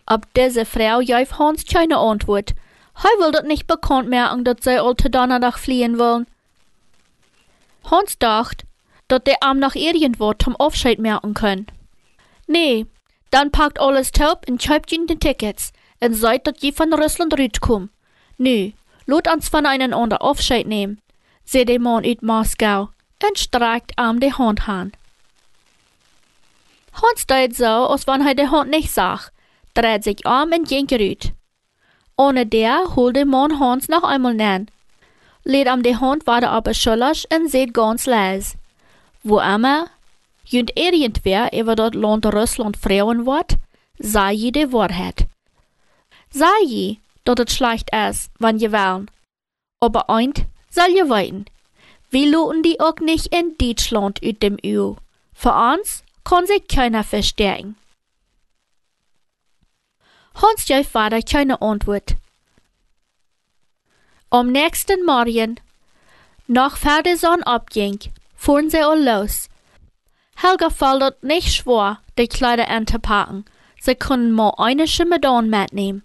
Ab 0.04 0.26
diese 0.32 0.64
Frau 0.64 1.04
gaf 1.04 1.30
Hans 1.30 1.64
keine 1.64 1.96
Antwort. 1.96 2.52
Hij 2.94 3.16
will 3.18 3.30
dat 3.30 3.44
nicht 3.44 3.66
bekannt 3.66 4.08
merken, 4.08 4.42
dat 4.42 4.62
zij 4.62 4.80
al 4.80 4.94
te 4.94 5.08
Donnerdag 5.08 5.60
fliehen 5.60 5.96
wollen. 5.96 6.26
Hans 7.82 8.18
dacht, 8.18 8.64
dat 9.06 9.26
der 9.26 9.42
am 9.42 9.58
noch 9.58 9.74
irgendwo 9.74 10.32
zum 10.32 10.56
Aufscheid 10.56 10.98
merken 10.98 11.34
können. 11.34 11.66
Nee, 12.46 12.86
dann 13.30 13.50
packt 13.50 13.78
alles 13.78 14.10
taub 14.10 14.48
und 14.48 14.62
schreibt 14.62 14.92
ihnen 14.92 15.06
die 15.06 15.18
Tickets 15.18 15.72
und 16.04 16.14
sagt, 16.14 16.46
dass 16.46 16.60
je 16.60 16.72
von 16.72 16.92
Russland 16.92 17.38
rütkommt. 17.38 17.90
Nö, 18.38 18.70
lot 19.06 19.28
uns 19.32 19.48
von 19.48 19.66
einen 19.66 19.92
anderen 19.92 20.22
Aufscheid 20.22 20.66
nehmen, 20.66 21.00
sagt 21.44 21.68
der 21.68 21.80
Mann 21.80 22.04
uit 22.04 22.22
Moskau 22.22 22.90
und 23.26 23.38
streicht 23.38 23.92
am 23.96 24.20
die 24.20 24.32
Hand 24.32 24.68
an. 24.68 24.92
Hans 26.92 27.26
deed 27.26 27.56
so, 27.56 27.64
als 27.64 28.06
wenn 28.06 28.26
er 28.26 28.34
die 28.34 28.48
Hand 28.48 28.70
nicht 28.70 28.90
sah, 28.90 29.20
dreht 29.74 30.04
sich 30.04 30.24
um 30.24 30.52
und 30.52 30.68
ging 30.68 30.86
gerüt. 30.86 31.32
Ohne 32.16 32.46
der 32.46 32.94
holt 32.94 33.16
der 33.16 33.26
Mann 33.26 33.58
Hans 33.58 33.88
noch 33.88 34.04
einmal 34.04 34.34
nen. 34.34 34.70
Lädt 35.42 35.68
am 35.68 35.82
die 35.82 35.96
Hand 35.96 36.26
weiter 36.26 36.50
aber 36.50 36.74
schuldig 36.74 37.26
und 37.34 37.50
seht 37.50 37.74
ganz 37.74 38.06
leise 38.06 38.56
wo 39.24 39.40
immer 39.40 39.86
jünd 40.44 40.70
irgendwer 40.76 41.52
über 41.52 41.74
dat 41.74 41.94
Land 41.94 42.26
Russland 42.26 42.76
frauen 42.76 43.26
wird, 43.26 43.56
sei 43.98 44.32
je 44.32 44.50
die 44.52 44.72
Wahrheit. 44.72 45.26
Sei 46.36 46.66
je, 46.66 46.98
dat 47.22 47.38
het 47.38 47.50
schlecht 47.50 47.92
is, 47.92 48.28
wann 48.38 48.58
je 48.58 48.70
wollen. 48.70 49.08
Aber 49.78 50.04
eint 50.08 50.44
soll 50.68 50.94
je 50.94 51.06
weiten. 51.06 51.44
Wir 52.10 52.30
looten 52.30 52.62
die 52.62 52.80
auch 52.80 53.00
nicht 53.00 53.26
in 53.26 53.54
Deutschland 53.56 54.20
ut 54.22 54.42
dem 54.42 54.56
EU. 54.64 54.94
Für 55.32 55.52
uns 55.72 56.02
kann 56.24 56.46
sich 56.46 56.66
keiner 56.66 57.04
verstärken. 57.04 57.76
Hans 60.34 60.66
gab 60.66 60.86
Vater 60.86 61.22
keine 61.22 61.60
Antwort. 61.60 62.16
Am 64.30 64.50
nächsten 64.50 65.04
Morgen, 65.04 65.60
nach 66.48 66.76
Ferdeson 66.76 67.44
abging, 67.44 68.00
fuhren 68.34 68.70
sie 68.70 68.82
all 68.82 69.00
los. 69.04 69.48
Helga 70.34 70.70
fällt 70.70 71.02
dort 71.02 71.22
nicht 71.22 71.54
schwer, 71.54 72.00
die 72.18 72.26
Kleider 72.26 72.68
anzupacken. 72.68 73.44
Sie 73.80 73.94
können 73.94 74.32
mal 74.32 74.54
eine 74.56 74.88
Schimmerdorn 74.88 75.48
mitnehmen. 75.48 76.02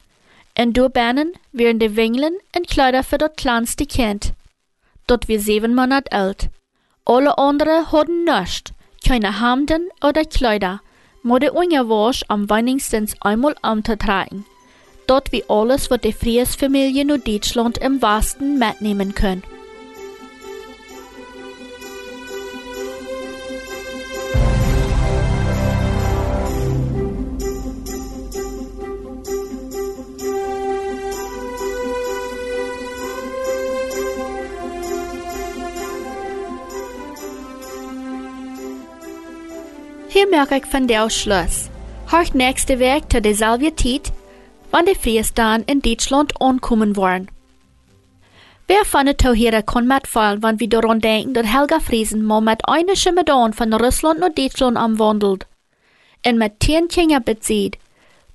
Und 0.59 0.75
durchbänden 0.75 1.31
werden 1.53 1.79
die 1.79 1.95
Wingeln 1.95 2.33
und 2.53 2.67
Kleider 2.67 3.03
für 3.05 3.17
das 3.17 3.31
kleinste 3.37 3.85
Kind. 3.85 4.33
Dort 5.07 5.29
wir 5.29 5.39
sieben 5.39 5.73
Monate 5.73 6.11
alt. 6.11 6.49
Alle 7.05 7.37
anderen 7.37 7.89
hatten 7.93 8.25
nichts, 8.25 8.73
keine 9.07 9.41
Hemden 9.41 9.87
oder 10.03 10.25
Kleider, 10.25 10.81
nur 11.23 11.39
die 11.39 11.49
Unterwäsche 11.49 12.25
am 12.27 12.49
wenigstens 12.49 13.15
einmal 13.21 13.55
umzutragen. 13.63 14.45
Dort 15.07 15.31
wie 15.31 15.45
alles, 15.47 15.89
was 15.89 16.01
die 16.01 16.11
Fries-Familie 16.11 17.05
nur 17.05 17.19
Deutschland 17.19 17.77
im 17.77 18.01
Westen 18.01 18.59
mitnehmen 18.59 19.15
können. 19.15 19.43
Hier 40.19 40.27
merk 40.27 40.51
ik 40.51 40.65
van 40.65 40.85
der 40.85 41.09
Schluss. 41.09 41.69
Hart 42.07 42.33
nächste 42.33 42.77
Weg 42.77 43.03
zu 43.09 43.21
derselben 43.21 43.77
Zeit, 43.77 44.11
wann 44.69 44.85
die 44.85 44.95
Friestan 44.95 45.63
in 45.65 45.79
Deutschland 45.79 46.33
ankommen 46.41 46.97
waren. 46.97 47.29
Wer 48.67 48.83
von 48.83 49.05
den 49.05 49.15
Tauhierer 49.15 49.63
kann 49.63 49.87
mitfallen, 49.87 50.43
wenn 50.43 50.59
wir 50.59 50.67
daran 50.67 50.99
denken, 50.99 51.33
dass 51.33 51.45
Helga 51.45 51.79
Friesen 51.79 52.25
mal 52.25 52.41
mit 52.41 52.67
einer 52.67 52.97
Schimmerdon 52.97 53.53
von 53.53 53.71
Russland 53.71 54.19
nach 54.19 54.33
Deutschland 54.33 54.75
amwandelt. 54.75 55.47
Und 56.25 56.37
mit 56.37 56.61
zehn 56.61 56.89
Kinder 56.89 57.21
bezieht. 57.21 57.77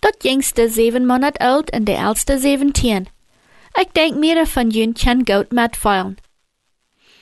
Das 0.00 0.14
jüngste 0.22 0.70
sieben 0.70 1.06
Monate 1.06 1.42
alt 1.42 1.70
und 1.76 1.84
der 1.84 1.98
älteste 1.98 2.38
siebzehn. 2.38 3.10
Ich 3.78 3.88
denk 3.88 4.16
mir 4.16 4.46
von 4.46 4.70
jün 4.70 4.94
kann 4.94 5.26
gut 5.26 5.52
mitfallen. 5.52 6.16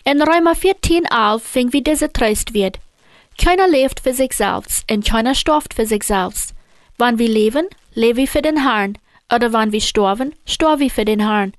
In 0.04 0.22
Römer 0.22 0.54
14, 0.54 1.06
11 1.06 1.42
fing 1.42 1.72
wie 1.72 1.82
diese 1.82 2.12
Tröst 2.12 2.54
wird. 2.54 2.78
Keiner 3.38 3.68
lebt 3.68 4.00
für 4.00 4.14
sich 4.14 4.32
selbst 4.32 4.90
und 4.90 5.04
keiner 5.04 5.34
stirbt 5.34 5.74
für 5.74 5.86
sich 5.86 6.04
selbst. 6.04 6.54
Wann 6.98 7.18
wir 7.18 7.28
leben, 7.28 7.66
leben 7.94 8.18
wir 8.18 8.28
für 8.28 8.42
den 8.42 8.62
Herrn, 8.62 8.98
oder 9.34 9.52
wann 9.52 9.72
wir 9.72 9.80
sterben, 9.80 10.34
sterben 10.46 10.80
wir 10.80 10.90
für 10.90 11.04
den 11.04 11.20
Herrn. 11.20 11.52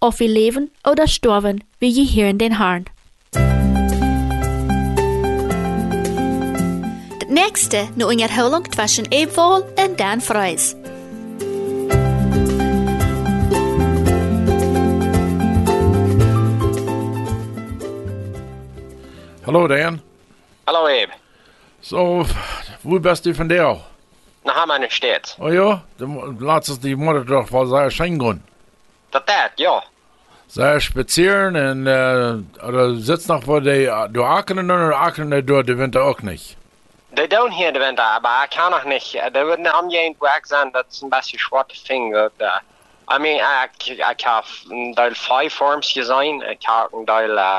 Ob 0.00 0.20
wir 0.20 0.28
leben 0.28 0.70
oder 0.88 1.08
sterben, 1.08 1.64
wir 1.78 1.92
gehören 1.92 2.38
den 2.38 2.58
Herrn. 2.58 2.84
Das 7.20 7.28
nächste, 7.28 7.88
nur 7.96 8.12
in 8.12 8.18
Erholung 8.20 8.70
zwischen 8.70 9.10
Ebwohl 9.10 9.64
und 9.82 9.98
Dan 9.98 10.20
Freus. 10.20 10.76
Hallo 19.46 19.68
Dan. 19.68 20.13
Hallo 20.66 20.86
Eb. 20.88 21.10
So, 21.82 22.24
wo 22.82 22.98
bist 22.98 23.26
du 23.26 23.34
von 23.34 23.50
der? 23.50 23.80
Nach 24.44 24.54
Hammer 24.54 24.88
steht. 24.88 25.36
Oh 25.38 25.48
ja, 25.48 25.82
dann 25.98 26.38
lass 26.40 26.68
es 26.68 26.80
die 26.80 26.96
Mutter 26.96 27.22
doch 27.22 27.66
sehr 27.66 27.90
schön 27.90 28.18
gehen. 28.18 28.42
Das 29.10 29.22
dat, 29.26 29.52
ja. 29.56 29.82
Sehr 30.48 30.80
spazieren 30.80 31.54
und, 31.54 31.86
äh, 31.86 32.66
oder 32.66 32.94
sitzt 32.94 33.28
noch 33.28 33.44
vor 33.44 33.60
der, 33.60 34.08
du 34.08 34.24
Akenen 34.24 34.70
oder 34.70 34.98
Akenen 34.98 35.44
durch 35.44 35.66
den 35.66 35.78
Winter 35.78 36.02
auch 36.02 36.20
nicht? 36.22 36.56
Die 37.12 37.28
tun 37.28 37.50
hier 37.50 37.70
den 37.70 37.82
Winter, 37.82 38.04
aber 38.16 38.44
ich 38.44 38.56
kann 38.56 38.70
noch 38.70 38.84
nicht. 38.84 39.14
Da 39.14 39.46
wird 39.46 39.58
eine 39.58 39.74
Amjähn 39.74 40.14
weg 40.18 40.46
sein, 40.46 40.72
das 40.72 40.86
ist 40.88 41.02
ein 41.02 41.10
bisschen 41.10 41.38
schwarze 41.38 41.76
Finger. 41.76 42.30
Da. 42.38 42.60
I 43.10 43.18
mean, 43.18 43.38
ik, 43.64 43.86
ik 43.86 44.20
heb 44.20 44.44
een 44.68 44.94
deel 44.94 45.14
vijf 45.14 45.54
vorms 45.54 45.92
gezien. 45.92 46.42
Ik 46.42 46.62
heb 46.62 46.88
een 46.92 47.04
deel 47.04 47.36
uh, 47.36 47.58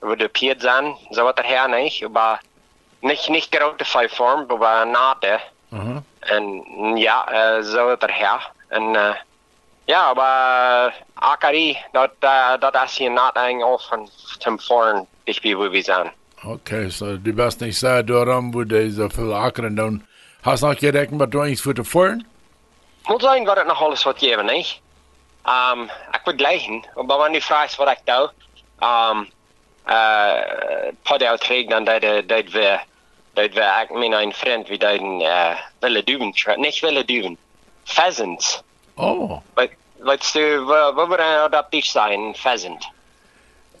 over 0.00 0.16
de 0.16 0.28
pied 0.28 0.60
zijn, 0.60 0.96
zo 1.10 1.24
wat 1.24 1.38
er 1.38 1.46
her 1.46 1.80
niet. 1.80 2.08
Maar 2.12 2.42
niet, 3.00 3.28
niet 3.28 3.46
grote 3.50 3.84
vijf 3.84 4.14
vorm, 4.14 4.46
maar 4.58 4.86
nate. 4.86 5.40
Uh-huh. 5.72 5.96
En 6.18 6.64
ja, 6.96 7.32
uh, 7.32 7.64
zo 7.64 7.86
wat 7.86 8.02
er 8.02 8.14
her. 8.14 8.50
En 8.68 8.82
uh, 8.82 9.14
ja, 9.84 10.14
maar 10.14 11.02
akari, 11.14 11.78
dat, 11.92 12.10
uh, 12.20 12.52
dat 12.58 12.82
is 12.84 12.96
je 12.96 13.10
not 13.10 13.36
eng 13.36 13.62
of 13.62 13.86
van 13.86 14.08
ten 14.38 14.60
voren 14.60 15.06
dich 15.24 15.42
wie 15.42 15.56
we 15.56 15.82
zijn. 15.82 16.12
Okay, 16.44 16.90
so 16.90 17.16
du 17.16 17.32
bist 17.32 17.60
nicht 17.60 17.78
sehr 17.78 18.02
daran, 18.02 18.52
wo 18.52 18.64
die 18.64 18.90
so 18.90 19.08
viel 19.08 19.34
Ackern 19.34 19.76
dann. 19.76 20.06
Hast 20.42 20.62
du 20.62 20.68
noch 20.68 20.78
gedacht, 20.78 21.08
was 21.10 21.28
du 21.28 21.40
eigentlich 21.40 21.60
für 21.60 21.74
die 21.74 21.84
Fahren? 21.84 22.26
Moet 23.04 23.22
zijn 23.22 23.44
wat 23.44 23.56
het 23.56 23.66
nog 23.66 23.82
alles 23.82 24.02
wat 24.02 24.18
geven, 24.18 24.46
niet? 24.46 24.80
Um, 25.44 25.82
ik 26.12 26.20
wil 26.24 26.34
gleichen, 26.36 26.84
maar 26.94 27.16
wanneer 27.16 27.30
je 27.30 27.42
vraagt 27.42 27.76
wat 27.76 27.88
ik 27.90 28.00
doe, 28.04 28.30
um, 28.80 29.30
uh, 29.90 31.34
terug 31.38 31.66
dan 31.66 31.84
dat, 31.84 32.00
dat 32.26 32.50
we, 32.50 32.78
dat 33.32 33.52
we, 33.52 33.82
ik 33.82 33.90
meen 33.90 34.12
een 34.12 34.32
vriend, 34.32 34.68
wie 34.68 34.78
dat 34.78 35.00
uh, 35.00 35.58
willen 35.78 36.04
duwen, 36.04 36.34
niet 36.56 36.80
willen 36.80 37.06
duwen, 37.06 37.36
pheasants. 37.84 38.62
Oh, 38.94 39.40
Wat, 39.54 39.68
wat 39.96 40.30
du, 40.32 40.64
wat 40.64 40.94
wat 40.94 41.08
wil 41.08 41.50
dat 41.50 41.70
dicht 41.70 41.90
zijn, 41.90 42.34
pheasant? 42.34 42.88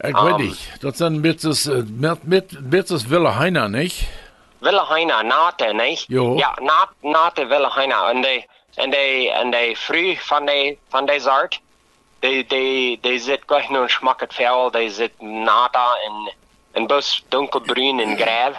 ich 0.02 0.14
weiß 0.14 0.38
nicht. 0.38 0.82
Das 0.82 0.98
sind 0.98 1.20
mit 1.20 1.44
das, 1.44 1.66
mit, 1.66 2.24
mit, 2.24 2.60
mit 2.60 2.90
das 2.90 3.10
Wille 3.10 3.38
Heiner, 3.38 3.68
nicht? 3.68 4.06
Wille 4.60 4.88
heina, 4.88 5.22
nate, 5.22 5.72
niet? 5.74 6.04
Jo. 6.08 6.36
Ja, 6.36 6.54
nat, 6.60 6.90
nate 7.02 7.48
wille 7.48 7.70
heina. 7.74 8.10
En 8.10 8.20
de, 8.20 8.44
en 8.74 8.90
de, 8.90 9.30
en 9.30 9.50
de 9.50 9.74
früh 9.76 10.16
van 10.18 10.46
de, 10.46 10.76
van 10.88 11.06
de 11.06 11.20
soort, 11.20 11.60
de, 12.20 12.46
de, 12.46 12.98
de 13.00 13.18
zit 13.18 13.42
gleich 13.46 13.68
nur 13.68 13.88
schmacket 13.88 14.32
fel, 14.32 14.70
de 14.70 14.90
zit 14.90 15.20
nata 15.20 15.96
en, 16.06 16.32
en 16.72 16.86
bus 16.86 17.24
dunkelbruin 17.28 18.00
en 18.00 18.16
gräv. 18.16 18.56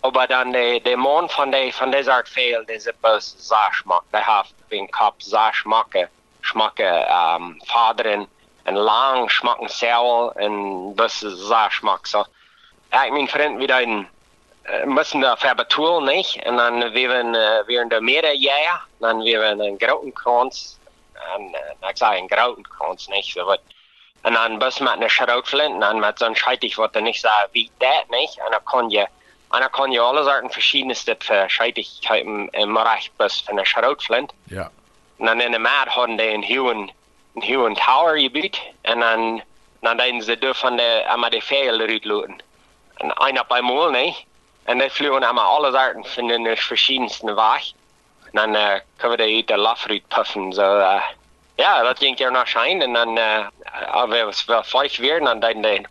Aber 0.00 0.26
dan 0.26 0.52
de, 0.52 0.80
de 0.82 0.96
mon 0.96 1.28
van 1.28 1.50
de, 1.50 1.72
van 1.72 1.90
de 1.90 2.02
soort 2.02 2.28
fel, 2.28 2.64
de 2.66 2.78
zit 2.78 3.00
bus 3.00 3.34
zaschmak. 3.38 4.02
De 4.10 4.18
heeft 4.22 4.54
een 4.68 4.90
kap 4.90 5.14
zaschmakke, 5.16 6.08
schmakke, 6.40 7.06
um, 7.36 7.56
vaderen, 7.64 8.28
en 8.62 8.76
lang 8.76 9.30
schmacken 9.30 9.68
sel, 9.68 10.32
en 10.32 10.94
bus 10.94 11.18
zaschmak. 11.18 12.06
So, 12.06 12.24
ja, 12.90 13.04
ik 13.04 13.12
mijn 13.12 13.28
vriend 13.28 13.58
wie 13.58 13.72
een, 13.72 14.08
äh, 14.62 14.86
müssen 14.86 15.20
da 15.20 15.36
verbetoolen, 15.36 16.04
nicht? 16.04 16.46
Und 16.46 16.56
dann 16.56 16.80
wir 16.94 17.10
wir 17.10 17.64
während 17.66 17.92
der 17.92 18.00
Meere 18.00 18.34
ja, 18.34 18.80
dann 19.00 19.22
wir 19.22 19.42
einen 19.42 19.78
grauen 19.78 20.14
Kranz, 20.14 20.78
und, 21.36 21.54
äh, 21.54 21.90
ich 21.90 21.98
sage 21.98 22.16
einen 22.16 22.28
grauen 22.28 22.62
Kranz, 22.62 23.08
nicht? 23.08 23.34
So 23.34 23.46
was. 23.46 23.58
Und 24.22 24.34
dann 24.34 24.58
bis 24.58 24.80
mit 24.80 24.90
einer 24.90 25.08
Schrautflint, 25.08 25.74
und 25.74 25.80
dann 25.80 26.00
mit 26.00 26.18
so 26.18 26.26
einem 26.26 26.36
Scheitig, 26.36 26.76
was 26.78 26.92
du 26.92 27.00
nicht 27.00 27.20
sagen, 27.20 27.48
wie 27.52 27.70
das, 27.78 28.08
nicht? 28.10 28.38
Und 28.44 28.52
dann 28.52 28.64
kann 28.64 28.90
je, 28.90 29.02
und 29.52 29.60
dann 29.60 29.72
kann 29.72 29.92
je 29.92 29.98
alle 29.98 30.24
Sorten 30.24 30.50
verschiedenste 30.50 31.16
Scheitigkeiten 31.48 32.48
im 32.50 32.74
Bereich 32.74 33.10
bis 33.12 33.40
für 33.40 33.52
eine 33.52 33.64
Schrautflint. 33.64 34.32
Ja. 34.46 34.70
Und 35.18 35.26
dann 35.26 35.40
in 35.40 35.52
der 35.52 35.60
Maat 35.60 35.94
haben 35.96 36.18
die 36.18 36.24
einen 36.24 36.44
hohen, 36.44 36.92
einen 37.34 37.48
hohen 37.48 37.74
Tower 37.74 38.14
gebaut, 38.14 38.60
und 38.86 39.00
dann, 39.00 39.42
dann 39.82 39.98
denken 39.98 40.20
sie 40.22 40.36
dürfen 40.36 40.76
die, 40.76 40.82
einmal 40.82 41.30
die 41.30 41.40
Fähel 41.40 41.80
rütteln. 41.80 42.42
Und 43.00 43.12
einer 43.12 43.44
bei 43.44 43.62
Mal, 43.62 43.90
nicht? 43.92 44.26
En 44.70 44.78
die 44.78 44.90
vlogen 44.90 45.24
allemaal 45.24 45.56
alle 45.56 45.78
arten 45.78 46.04
van 46.14 46.44
de 46.44 46.56
verschiedenste 46.56 47.34
weg. 47.34 47.72
En 48.32 48.52
dan 48.52 48.54
uh, 48.54 48.74
kunnen 48.96 49.18
we 49.18 49.24
die 49.24 49.36
uit 49.36 49.46
de 49.46 49.56
lafruit 49.56 50.08
puffen. 50.08 50.52
So, 50.52 50.78
uh, 50.78 51.02
ja, 51.54 51.82
dat 51.82 51.98
ging 51.98 52.20
er 52.20 52.32
nog 52.32 52.48
schijn. 52.48 52.82
En 52.82 52.92
dan, 52.92 53.18
uh, 53.18 53.46
als 53.90 54.10
we 54.10 54.52
wel 54.52 54.64
vijf 54.64 54.96
weer, 54.96 55.20
dan 55.20 55.40
deden 55.40 55.62
die, 55.62 55.86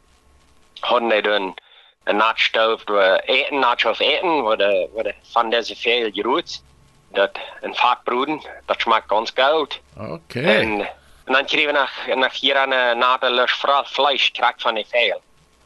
hadden 0.79 1.09
die 1.09 1.21
dan 1.21 1.57
een 2.03 2.15
nachtstoof, 2.15 2.81
waar 2.85 3.19
eten, 3.19 3.59
nachtstoof 3.59 3.99
eten, 3.99 4.41
waar 4.41 4.57
de, 4.57 4.89
waar 4.93 5.03
de 5.03 5.13
van 5.31 5.49
deze 5.49 5.75
veel 5.75 6.11
geroet. 6.11 6.63
Dat 7.11 7.39
een 7.61 7.75
vakbroeden, 7.75 8.41
dat 8.65 8.81
smaakt 8.81 9.07
ganz 9.07 9.31
goed. 9.35 9.79
Okay. 9.97 10.43
En, 10.43 10.79
en 11.25 11.33
dan 11.33 11.45
kregen 11.45 11.73
we 11.73 11.79
nog, 11.79 12.15
nog 12.15 12.39
hier 12.39 12.55
een 12.55 12.97
nadelus 12.97 13.63
vlees, 13.83 14.31
krijg 14.31 14.53
van 14.57 14.75
die 14.75 14.85
veel. 14.87 15.21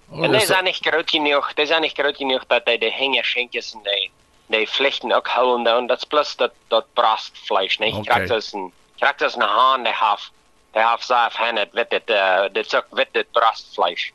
Oh, 0.10 0.24
En 0.24 0.32
das 0.32 0.38
die 0.38 0.48
zijn 0.48 0.64
niet 0.64 0.78
groot 0.82 1.10
genoeg, 1.10 1.54
die 1.54 1.66
zijn 1.66 1.82
niet 1.82 1.92
groot 1.94 2.18
genoeg 2.18 2.46
dat 2.48 2.66
die 2.66 2.78
de 2.78 2.92
hingerschenkjes 2.92 3.74
en 3.74 3.80
die, 3.84 4.12
die 4.54 5.96
is 5.98 6.04
plus 6.04 6.36
dat, 6.36 6.52
dat 6.68 6.86
brastvlees, 6.94 7.78
niet? 7.78 7.94
Oké. 7.94 7.98
Je 7.98 8.10
krijgt 8.10 8.30
dus 8.30 8.54
een, 8.54 8.72
je 8.94 9.00
krijgt 9.00 9.20
dus 9.20 9.36
een 9.36 9.42
haan, 9.42 9.84
die 9.84 9.94
heeft, 9.96 10.32
die 10.72 10.88
heeft 10.90 11.06
zelf 11.06 11.38
hen, 11.38 11.56
het 11.56 11.70
wit 11.72 11.92
het, 11.92 12.10
uh, 12.10 12.42
dit 12.52 12.66
is 12.66 12.76
ook 12.76 12.86
wit 12.90 13.08
het 13.12 13.32
brastvlees. 13.32 14.12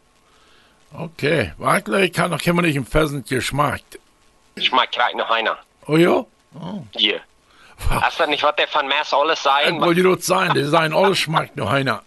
okay. 0.92 1.54
Eigentlich 1.60 2.12
kann 2.12 2.30
noch 2.30 2.46
immer 2.46 2.62
nicht 2.62 2.76
im 2.76 2.86
Pheasant 2.86 3.28
geschmeckt. 3.28 3.98
Schmeckt 4.56 4.94
krijgt 4.94 5.14
nog 5.14 5.30
einer. 5.30 5.58
Oh 5.86 5.98
ja? 5.98 6.24
Ja. 6.90 7.20
Is 8.08 8.16
dat 8.16 8.28
niet 8.28 8.40
wat 8.40 8.56
die 8.56 8.66
van 8.66 8.86
mes 8.86 9.12
alles 9.12 9.42
Das 9.42 9.52
zijn? 9.52 9.78
wollte 9.78 10.00
ich 10.00 10.06
doch 10.06 10.22
sein. 10.22 10.52
Die 10.54 10.64
sagen, 10.64 10.92
alles 10.92 11.18
schmeckt 11.18 11.56
noch 11.56 11.70
einer. 11.70 12.02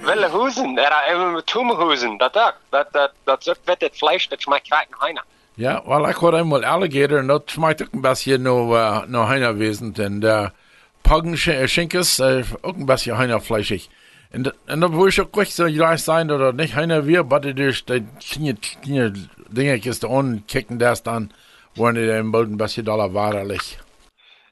Wille 0.00 0.28
hoezen, 0.28 0.78
er 0.78 0.92
hebben 1.04 1.34
we 1.34 1.44
toemehoezen, 1.44 2.16
dat 2.16 2.36
ook. 2.36 2.56
Dat, 2.68 2.92
dat, 2.92 3.12
dat 3.24 3.40
is 3.40 3.48
ook 3.48 3.56
wit 3.64 3.80
het 3.80 3.98
vlees, 3.98 4.28
dat 4.28 4.40
schmeckt 4.40 4.68
krijgt 4.68 4.90
nog 4.90 5.06
einer. 5.06 5.24
Ja, 5.60 5.82
weil 5.84 6.10
ich 6.10 6.22
hatte 6.22 6.38
einmal 6.38 6.64
Alligator 6.64 7.18
und 7.18 7.28
das 7.28 7.42
schmeckt 7.48 7.82
auch 7.82 7.92
ein 7.92 8.00
bisschen 8.00 8.44
noch, 8.44 8.74
äh, 8.74 9.06
noch 9.08 9.28
heiner 9.28 9.58
wesen. 9.58 9.94
Und 9.94 10.20
der 10.22 10.54
Poggenschenkes 11.02 12.18
äh, 12.18 12.44
auch 12.62 12.74
ein 12.74 12.86
bisschen 12.86 13.18
heiner 13.18 13.40
fleischig. 13.40 13.90
Und, 14.32 14.46
da- 14.46 14.52
und 14.72 14.80
da 14.80 14.90
wo 14.90 15.06
ich 15.06 15.20
auch 15.20 15.30
gleich 15.30 15.54
so 15.54 15.66
gleich 15.66 16.02
sein 16.02 16.30
oder 16.30 16.54
nicht 16.54 16.76
heiner 16.76 17.06
wir, 17.06 17.20
aber 17.20 17.40
die 17.40 17.52
durch 17.52 17.84
die 17.84 18.02
kleine, 18.20 18.54
kleine 18.54 19.12
Dinge 19.50 19.76
ist 19.84 20.02
da 20.02 20.08
unten 20.08 20.46
kicken 20.46 20.78
das 20.78 21.02
dann, 21.02 21.30
wo 21.74 21.90
die 21.90 22.08
im 22.08 22.32
Boden 22.32 22.54
ein 22.54 22.56
bisschen 22.56 22.86
dollar 22.86 23.12
wahrlich. 23.12 23.78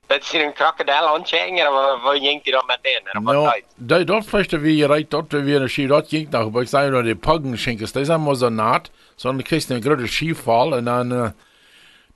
Dat 0.08 0.20
is 0.22 0.30
hier 0.30 0.44
een 0.44 0.52
krokodil 0.52 1.06
aanchecken, 1.14 1.54
maar 1.54 2.00
wat 2.02 2.22
jinkt 2.22 2.44
hij 2.44 2.52
dan 2.52 2.66
met 2.66 2.78
in? 2.82 3.06
En 3.12 3.22
wat 3.24 3.34
No, 3.34 3.52
da, 3.76 4.04
dort 4.04 4.26
vielleicht 4.26 4.62
wie 4.62 4.80
gereicht, 4.82 5.10
dort 5.10 5.32
wie 5.32 5.56
eine 5.56 5.68
Ski, 5.68 5.86
dort 5.86 6.08
ging 6.08 6.30
noch, 6.30 6.46
aber 6.46 6.62
ich 6.62 6.70
sage 6.70 6.90
nur, 6.90 7.02
die 7.02 7.14
Poggenschenkes, 7.14 7.92
das 7.92 8.02
ist 8.02 8.10
einmal 8.10 8.34
so 8.34 8.48
naht, 8.48 8.90
sondern 9.18 9.44
du 9.44 9.44
kriegst 9.44 9.70
einen 9.70 9.82
großen 9.82 10.08
Skifall 10.08 10.72
und 10.72 10.86
dann, 10.86 11.10
äh, 11.10 11.32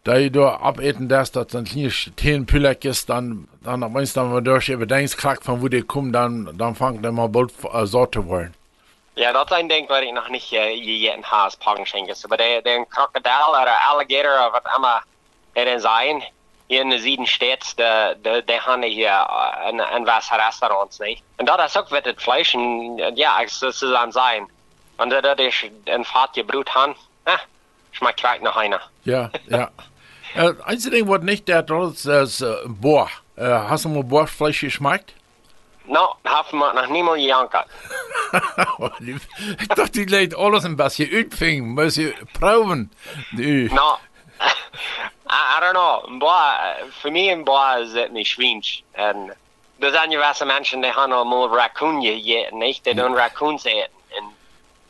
da 0.05 0.17
ich 0.17 0.33
da 0.33 0.57
abeten 0.61 1.09
das, 1.09 1.31
dass 1.31 1.49
dann 1.49 1.67
hier 1.67 1.91
stehen 1.91 2.47
Pülleck 2.47 2.85
ist, 2.85 3.11
dann, 3.11 3.49
dann, 3.63 3.83
wenn 3.95 4.03
es 4.03 4.15
dann 4.15 4.33
mal 4.33 4.43
durch 4.43 4.71
überdenkst, 4.71 5.19
klack 5.19 5.43
von 5.43 5.61
wo 5.61 5.69
die 5.69 5.83
kommen, 5.83 6.13
dann, 6.13 6.57
dann 6.57 6.75
fangt 6.75 7.05
er 7.05 7.13
mal 7.13 7.29
bald 7.29 7.53
äh, 7.73 7.87
Sorte 7.87 8.27
wollen. 8.27 8.55
Ja, 9.15 9.33
dat 9.33 9.51
is 9.51 9.59
een 9.59 9.69
ding 9.69 9.89
waar 9.89 10.03
ik 10.03 10.13
nog 10.13 10.29
niet 10.29 10.43
uh, 10.53 10.61
gegeten 10.63 11.15
heb 11.15 11.25
als 11.31 11.57
poggenschenkers. 11.57 12.27
Maar 12.27 12.39
de, 12.39 12.61
de 12.63 12.85
krokodil 12.89 13.51
of 13.51 13.65
de 13.65 13.79
alligator 13.89 14.47
of 14.47 14.53
wat 14.53 14.65
allemaal 14.65 15.03
erin 15.53 15.81
zijn, 15.81 16.25
hier 16.67 16.81
in 16.81 16.89
de 16.89 16.99
Zieden 16.99 17.27
States, 17.27 17.75
de, 17.75 18.17
de, 18.23 18.43
die 18.47 18.61
hebben 18.61 18.89
hier 18.89 19.11
uh, 19.11 19.69
in, 19.69 19.83
in 19.97 20.05
Wasserrestaurants, 20.05 20.99
niet? 20.99 21.23
En 21.37 21.45
dat 21.45 21.61
is 21.61 21.77
ook 21.77 21.89
wit 21.89 22.05
het 22.05 22.23
vlees. 22.23 22.55
En 22.55 22.99
uh, 22.99 23.07
ja, 23.15 23.47
zo 23.47 23.71
ze 23.71 23.91
dan 23.91 24.13
zijn. 24.13 24.51
En 25.03 25.09
dat 25.09 25.23
dat 25.23 25.39
is 25.39 25.69
een 25.85 26.05
vaatje 26.05 26.45
brood 26.45 26.69
han, 26.69 26.97
eh, 27.23 27.39
schmeckt 27.91 28.21
krijgt 28.21 28.43
nog 28.43 28.57
einer. 28.57 28.89
Ja, 29.03 29.31
ja. 29.49 29.71
äh, 30.35 30.53
einzige 30.65 31.09
was 31.09 31.23
nicht 31.23 31.49
der 31.49 31.65
ist, 31.69 32.07
ist 32.07 32.41
äh, 32.41 32.55
Bohr. 32.67 33.11
Äh, 33.37 33.45
hast 33.45 33.85
du 33.85 33.89
mal 33.89 34.05
Bohrfleisch 34.05 34.61
geschmeckt? 34.61 35.15
Nou, 35.85 36.15
hebben 36.23 36.61
we 36.61 36.73
nog 36.75 36.89
niemand 36.89 37.17
gejankerd. 37.17 37.67
ich 39.59 39.69
dachte, 39.69 39.91
die 39.91 40.05
lädt 40.05 40.37
alles 40.37 40.65
ein 40.65 40.77
bisschen 40.77 41.11
utfing, 41.11 41.75
muss 41.75 41.97
ich 41.97 42.15
proben. 42.33 42.91
Du. 43.33 43.69
No, 43.75 43.99
I, 45.29 45.57
I 45.57 45.61
don't 45.61 45.73
know. 45.73 46.05
Een 46.07 46.19
boa, 46.19 46.77
voor 46.91 47.13
mij 47.13 47.33
een 47.33 47.45
boa 47.45 47.77
is 47.77 47.93
het 47.93 48.13
niet 48.13 48.27
schwinsch. 48.27 48.81
En 48.93 49.37
er 49.79 49.91
zijn 49.91 50.11
je 50.11 50.19
wel 50.19 50.47
mensen 50.47 50.81
die 50.81 50.93
gaan 50.93 51.13
allemaal 51.13 51.57
raccoon 51.57 52.03
eten, 52.05 52.59
niet? 52.59 52.85
Die 52.85 52.95
doen 52.95 53.17
raccoons 53.17 53.65
eten. 53.65 54.01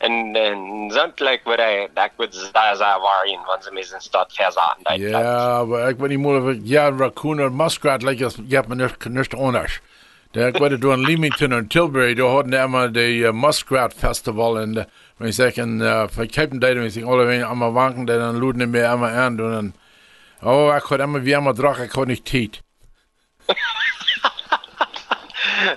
En, 0.03 0.11
en, 0.11 0.35
en 0.35 0.91
zondelijk 0.91 1.43
wordt 1.43 1.61
hij, 1.61 1.89
dat 1.93 2.09
wordt 2.15 2.35
zeer, 2.35 2.75
zeer 2.75 2.99
waarin, 3.01 3.39
want 3.45 3.63
ze 3.63 3.71
müssen 3.71 4.01
stad 4.01 4.33
verzaten. 4.33 4.99
Ja, 4.99 5.59
aber 5.59 5.89
ich 5.89 5.97
bin 5.97 6.09
nicht 6.09 6.19
mal, 6.19 6.55
ja, 6.63 6.89
Raccoon 6.89 7.39
und 7.39 7.55
Muskrat, 7.55 8.03
like, 8.03 8.19
das 8.19 8.35
gibt 8.35 8.67
mir 8.67 8.75
nicht, 8.75 9.05
nicht 9.05 9.33
anders. 9.33 9.79
Der 10.33 10.53
wurde 10.59 10.77
du 10.77 10.91
in 10.91 11.05
Leamington 11.05 11.53
und 11.53 11.69
Tilbury, 11.69 12.15
da 12.15 12.23
hatten 12.33 12.51
die 12.51 12.57
immer 12.57 12.89
die 12.89 13.23
uh, 13.23 13.31
Muskrat 13.31 13.93
Festival 13.93 14.57
und 14.57 14.77
uh, 14.77 14.85
wenn 15.19 15.29
ich 15.29 15.35
sage, 15.35 15.61
uh, 15.61 16.07
verkaufen 16.09 16.59
die, 16.59 16.67
wenn 16.67 16.85
ich 16.85 16.95
sage, 16.95 17.07
alle 17.07 17.27
wenn 17.27 17.43
einmal 17.45 17.73
wanken, 17.73 18.05
die 18.05 18.13
dann 18.13 18.35
luden 18.35 18.59
die 18.59 18.67
mir 18.67 18.91
immer 18.91 19.07
an 19.07 19.39
und 19.39 19.51
dann, 19.51 19.73
oh, 20.41 20.73
ich 20.77 20.89
hatte 20.89 21.03
immer 21.03 21.23
wie 21.23 21.31
immer 21.31 21.53
drauf, 21.53 21.79
ich 21.79 21.93
hatte 21.95 22.07
nicht 22.07 22.25
Tiet. 22.25 22.61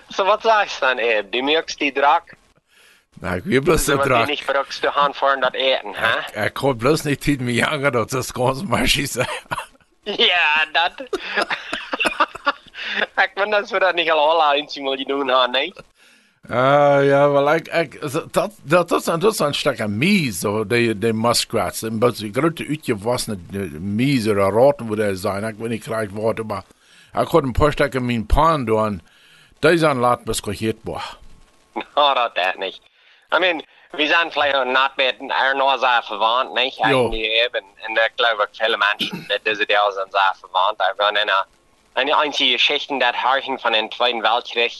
So 0.08 0.26
wat 0.26 0.42
sagst 0.42 0.82
du 0.82 0.86
dann, 0.86 0.98
Eb? 0.98 1.30
Du 1.30 1.42
mögst 1.42 1.80
die 1.80 1.94
Drack? 1.94 2.36
Na, 3.20 3.36
ich 3.38 3.44
will 3.46 3.60
bloß 3.60 3.86
der 3.86 3.98
Wenn 3.98 4.02
die 4.04 4.08
Drack. 4.10 4.28
nicht 4.28 4.46
brauchst, 4.46 4.84
du 4.84 4.90
haben 4.94 5.14
vorhin 5.14 5.40
das 5.40 5.54
eten, 5.54 5.94
hä? 5.94 6.14
Er 6.34 6.50
kann 6.50 6.78
bloß 6.78 7.04
nicht 7.04 7.22
Tiet 7.22 7.40
mir 7.40 7.52
jagen, 7.52 7.92
das 7.92 8.12
ist 8.12 8.34
ganz 8.34 8.62
maschig 8.62 9.10
sein. 9.10 9.26
Ja, 10.04 10.64
dat. 10.72 11.00
ik 13.24 13.30
vind 13.34 13.50
dat 13.50 13.70
we 13.70 13.78
dat 13.78 13.94
niet 13.94 14.10
al 14.10 14.52
eens 14.54 14.78
mal 14.78 14.96
doen 15.04 15.28
gaan, 15.28 15.50
nee. 15.50 15.72
Ah, 16.48 17.04
ja, 17.04 17.30
wel, 17.30 17.54
ik, 17.54 17.68
ik, 17.68 18.00
dat, 18.32 18.52
dat, 18.62 18.88
dat, 18.88 19.04
zijn, 19.04 19.18
dat 19.18 19.36
zijn 19.36 19.54
stukken 19.54 19.98
mies, 19.98 20.38
zo, 20.38 20.66
die, 20.66 20.98
die 20.98 21.12
muskrats. 21.12 21.82
En 21.82 21.98
wat 21.98 22.16
die 22.16 22.32
grote 22.32 22.66
uitgewassene 22.68 23.38
mies 23.80 24.28
of 24.28 24.36
roten 24.36 24.86
worden 24.86 25.16
zijn. 25.16 25.44
Ik 25.44 25.56
weet 25.56 25.68
niet 25.68 25.82
gelijk 25.84 26.10
wat, 26.10 26.46
maar 26.46 26.64
ik 27.12 27.28
had 27.28 27.42
een 27.42 27.52
paar 27.52 27.94
in 27.94 28.04
mijn 28.06 28.26
pan 28.26 28.64
doen. 28.64 29.00
Die 29.58 29.78
zijn 29.78 29.96
laat 29.96 30.24
beschikbaar. 30.24 30.74
boah. 30.82 31.84
No, 31.94 32.14
dat 32.14 32.34
dat 32.34 32.56
niet. 32.58 32.80
I 33.34 33.38
mean, 33.38 33.64
we 33.90 34.06
zijn 34.06 34.32
vielleicht 34.32 34.64
not 34.64 34.90
met 34.96 35.14
er 35.18 35.56
nog 35.56 35.78
zo 35.80 36.00
verwant, 36.02 36.54
niet? 36.54 36.74
Jo. 36.74 37.10
Eigenlijk, 37.12 37.54
en, 37.54 37.64
en 37.76 37.92
ik 37.92 38.12
geloof 38.16 38.40
ook 38.40 38.48
viele 38.52 38.76
mensen, 38.76 39.24
dat 39.28 39.38
deze 39.42 39.66
deel 39.66 39.92
zijn 39.92 40.06
zo 40.10 40.18
verwant. 40.40 40.80
Er 40.80 40.94
waren 40.96 41.20
een, 41.20 41.44
een 41.92 42.12
einzige 42.12 42.52
Geschichten, 42.52 42.98
dat 42.98 43.14
herging 43.14 43.60
van 43.60 43.72
den 43.72 43.88
Tweiten 43.88 44.20
Weltkrieg, 44.20 44.74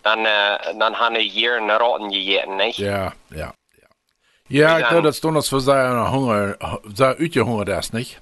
dan, 0.00 0.18
uh, 0.18 0.54
dan 0.78 0.92
haben 0.92 1.16
wir 1.16 1.30
hier 1.30 1.56
een 1.56 1.76
roten 1.76 2.12
gegeten, 2.12 2.56
niet? 2.56 2.76
Ja, 2.76 3.12
ja, 3.28 3.54
ja. 3.68 3.88
Ja, 4.46 4.76
ik 4.76 4.84
glaube, 4.84 5.02
dat 5.02 5.14
stond 5.14 5.36
als 5.36 5.48
voor 5.48 5.60
zijn 5.60 6.06
honger, 6.06 6.56
zijn 6.94 7.16
uitgehongerd 7.16 7.68
is, 7.68 7.90
niet? 7.90 8.20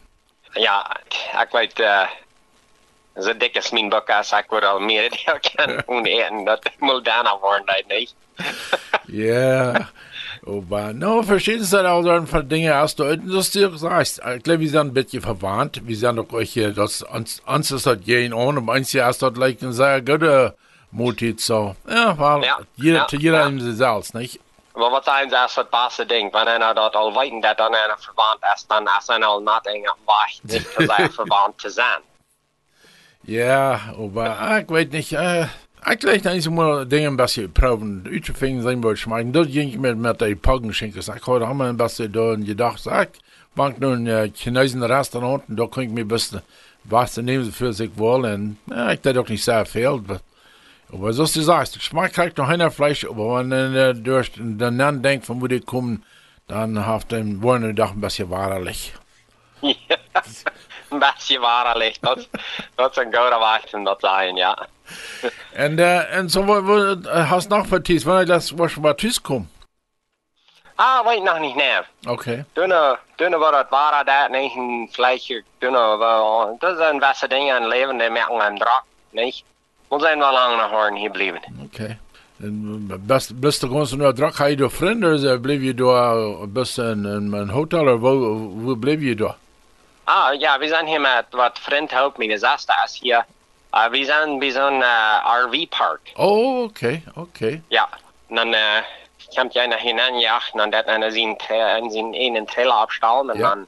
Ja, 0.53 0.97
ik 1.43 1.49
weet, 1.51 1.79
uh, 1.79 2.09
zo 3.17 3.37
dik 3.37 3.55
is 3.55 3.71
mijn 3.71 3.89
boek 3.89 4.11
als 4.11 4.33
ik 4.33 4.45
wil 4.49 4.61
al 4.61 4.81
meer 4.81 5.11
deel 5.25 5.39
kan 5.85 6.05
eten. 6.05 6.45
Dat 6.45 6.71
moet 6.79 7.05
daarna 7.05 7.39
worden, 7.39 7.67
dat 7.67 8.15
niet. 9.11 9.21
Ja. 9.21 9.89
Aber, 10.47 10.95
no, 10.95 11.23
verstehen 11.23 11.63
Sie 11.63 11.89
auch 11.89 12.03
dann 12.03 12.27
von 12.27 12.49
Dingen 12.49 12.73
aus 12.73 12.95
der 12.97 13.11
Industrie 13.11 13.69
sagst. 13.77 14.21
Ich 14.37 14.43
glaube, 14.43 14.61
wir 14.61 14.71
sind 14.71 14.89
ein 14.89 14.95
bisschen 14.95 15.23
verwandt. 15.23 15.87
Wir 15.87 15.97
sind 15.97 16.17
doch 16.17 16.33
euch 16.33 16.53
hier, 16.53 16.73
das, 16.73 17.03
uns, 17.03 17.41
uns 17.47 17.71
ist 17.71 17.87
das 17.87 17.99
gehen 18.01 18.33
ohne, 18.33 18.61
meinst 18.61 18.95
du, 18.95 18.99
erst 18.99 19.23
dort 19.23 19.37
like 19.37 19.61
ein 19.63 19.73
sehr 19.73 20.01
guter 20.01 20.55
Motiv, 20.91 21.41
so. 21.41 21.77
Ja, 21.89 22.17
weil, 22.19 22.45
Ja, 22.45 22.59
jeder, 22.77 22.99
ja, 22.99 23.07
zu 23.07 23.17
jeder 23.17 23.41
ja. 23.41 23.47
in 23.49 23.61
sich 23.61 23.77
selbst, 23.77 24.15
nicht? 24.15 24.41
Maar 24.75 24.91
wat 24.91 25.05
zijn 25.05 25.29
ze 25.31 25.39
als 25.39 25.57
het 25.57 25.71
beste 25.71 26.07
ding? 26.07 26.33
Wanneer 26.33 26.61
er 26.61 26.75
dat 26.75 26.95
al 26.95 27.13
weten 27.19 27.41
dat 27.41 27.57
dan 27.59 27.75
een 27.75 27.97
verwant 27.99 28.39
is, 28.55 28.67
dan 28.67 28.89
is 28.99 29.09
er 29.09 29.25
al 29.25 29.41
not 29.41 29.67
een 29.67 29.91
wacht 30.05 30.41
niet 30.43 30.75
te 30.77 30.85
zijn 30.87 31.13
verwant 31.19 31.59
te 31.59 31.71
zijn. 31.71 32.01
Ja, 33.23 33.81
aber, 33.99 34.39
ah, 34.39 34.59
ich 34.59 34.69
weiß 34.69 34.91
nicht, 34.91 35.13
äh, 35.13 35.47
ich 35.91 35.99
glaube, 35.99 36.21
da 36.21 36.31
ist 36.33 36.51
mal 36.51 36.87
Dinge 36.87 37.09
ein 37.09 37.17
bisschen 37.17 37.53
proben, 37.53 38.05
uitgevinden 38.07 38.63
zijn 38.63 38.83
wil 38.83 38.97
schmecken. 38.97 39.33
Dat 39.33 39.47
ging 39.51 39.81
met, 39.81 39.97
met 39.97 40.19
die 40.19 40.37
auch 40.43 41.55
mal 41.55 41.69
ein 41.69 41.77
bisschen 41.77 42.13
da 42.13 42.33
und 42.33 42.45
gedacht, 42.45 42.83
sag, 42.83 43.11
bank 43.55 43.81
nun 43.81 44.07
ein 44.09 44.33
chinesischen 44.35 44.83
Restaurant 44.83 45.43
und 45.49 45.57
da 45.57 45.67
kann 45.67 45.85
ich 45.85 45.91
mir 45.91 46.03
ein 46.03 46.09
bisschen 46.09 46.43
was 46.85 47.17
nehmen 47.17 47.53
für 47.53 47.73
sich 47.73 47.91
wollen. 47.97 48.59
Und, 48.67 48.77
ja, 48.77 48.93
ich 48.93 49.01
dachte 49.01 49.21
auch 49.21 49.29
nicht 49.29 49.45
sehr 49.45 49.65
viel, 49.67 49.87
aber, 49.87 50.21
aber 50.93 51.13
so 51.13 51.25
ist 51.25 51.37
die 51.37 51.43
Sache. 51.43 51.71
Der 51.71 51.79
Geschmack 51.79 52.37
noch 52.37 52.49
einer 52.49 52.71
Fleisch, 52.71 53.05
aber 53.05 53.39
wenn 53.39 53.49
man 53.49 53.75
äh, 53.75 53.95
durch 53.95 54.33
den 54.33 54.77
Namen 54.77 55.03
denkt, 55.03 55.27
von 55.27 55.41
wo 55.41 55.47
die 55.47 55.61
kommen, 55.61 56.05
dann 56.47 56.85
haft 56.87 57.13
den 57.13 57.43
wollen 57.43 57.75
doch 57.75 57.93
ein 57.93 58.01
bisschen 58.01 58.29
wahrlich. 58.31 58.93
Een 60.91 60.99
beetje 60.99 61.39
waarlijk. 61.39 61.97
Dat, 62.01 62.29
dat 62.75 62.91
is 62.91 62.97
een 62.97 63.15
goede 63.15 63.37
wacht 63.39 63.75
om 63.75 63.85
dat 63.85 64.01
zijn, 64.01 64.37
ja. 64.37 64.69
Und, 65.65 65.79
äh, 65.79 66.19
und 66.19 66.31
so, 66.31 66.47
wo, 66.47 66.77
äh, 66.93 67.27
hast 67.27 67.51
noch 67.51 67.67
vertieft, 67.67 68.07
wenn 68.07 68.23
ich 68.23 68.29
das 68.29 68.57
was 68.57 68.97
tschüss 68.97 69.23
kommen. 69.23 69.49
Ah, 70.77 71.05
weet 71.05 71.23
nog 71.23 71.39
niet 71.41 71.57
neer. 71.57 71.85
Okay. 72.07 72.45
Dunne, 72.55 72.99
dunne 73.17 73.39
wat 73.39 73.55
het 73.55 73.67
waren 73.71 74.07
dat 74.07 74.31
niet 74.31 74.57
een 74.57 74.89
vleesje. 74.93 75.43
Dunne, 75.59 75.97
wel, 75.99 76.57
dat 76.59 76.77
zijn 76.77 76.99
beste 76.99 77.29
dingen 77.29 77.63
in 77.63 77.69
leven, 77.69 77.99
die 77.99 78.11
merken 78.11 78.47
een 78.47 78.59
drak, 78.59 78.83
niet? 79.11 79.43
We 79.89 80.01
zijn 80.01 80.19
wel 80.19 80.33
lang 80.33 80.57
naar 80.57 80.71
horen 80.71 80.95
hier 80.95 81.11
blijven. 81.11 81.41
Okay. 81.65 81.99
En 82.39 82.87
best, 83.07 83.41
best 83.41 83.61
gewoon 83.61 83.89
naar 83.97 84.15
drak, 84.15 84.35
ga 84.35 84.45
je 84.45 84.57
door 84.57 84.71
vrienden, 84.71 85.41
bleef 85.41 85.63
je 85.63 85.75
door 85.75 86.49
best 86.49 86.79
in, 86.79 87.05
in 87.05 87.33
een 87.33 87.49
hotel, 87.49 87.95
of 87.95 88.01
wo, 88.01 88.75
bleef 88.77 89.01
je 89.01 89.15
door? 89.15 89.37
Ah, 90.05 90.41
ja, 90.41 90.59
we 90.59 90.69
zijn 90.69 90.87
hier 90.87 91.01
met 91.01 91.25
wat 91.31 91.59
vriend 91.59 91.91
helpt 91.91 92.19
me. 92.19 92.39
Dat 92.39 92.67
is 92.85 92.99
hier. 93.01 93.25
Uh, 93.75 93.87
we 93.89 94.05
zijn 94.05 94.39
bij 94.39 94.51
zo'n 94.51 94.81
uh, 94.81 95.27
RV-park. 95.45 96.01
Oh, 96.15 96.63
okay, 96.63 97.03
okay. 97.15 97.63
Ja, 97.69 97.89
en 98.29 98.35
dan 98.35 98.49
uh, 98.49 98.77
komt 99.35 99.53
jij 99.53 99.67
naar 99.67 99.79
hineinjachten 99.79 100.61
en 100.61 100.71
dat 100.71 100.85
en 100.85 101.01
dan 101.01 101.11
zien 101.11 101.37
en 101.49 101.91
zien 101.91 102.15
een 102.15 102.37
en 102.37 102.45
trailer 102.47 102.75
afstallen 102.75 103.35
en 103.35 103.41
Ja. 103.41 103.49
dan 103.49 103.67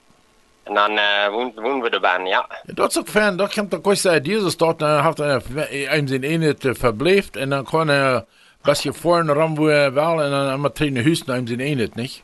en 0.62 0.74
dan 0.74 0.92
uh, 0.92 1.28
woon, 1.28 1.52
woon 1.54 1.80
we 1.80 1.88
erbij, 1.90 2.20
ja. 2.24 2.46
Ja, 2.74 2.86
is 2.86 2.98
ook 2.98 3.08
fijn, 3.08 3.36
dat 3.36 3.54
komt 3.54 3.74
ook 3.74 3.86
eens 3.86 4.04
idee, 4.04 4.20
dus 4.38 4.56
dat 4.56 4.78
dan 4.78 5.04
heeft 5.04 5.18
hij 5.18 5.40
hem 5.88 6.06
zijn 6.06 6.22
ene 6.22 6.54
te 6.54 6.74
verbleeft, 6.74 7.36
en 7.36 7.50
dan 7.50 7.64
kan 7.64 7.88
hij 7.88 8.24
best 8.62 8.82
je 8.82 8.92
voor 8.92 9.18
en 9.18 9.32
ram 9.32 9.54
wo 9.54 9.68
er 9.68 9.92
wel, 9.92 10.22
en 10.22 10.30
dan 10.30 10.60
maar 10.60 10.72
trainen 10.72 11.02
huis 11.04 11.24
naar 11.24 11.36
hem 11.36 11.46
zijn 11.46 11.60
ene, 11.60 11.90
niet? 11.94 12.22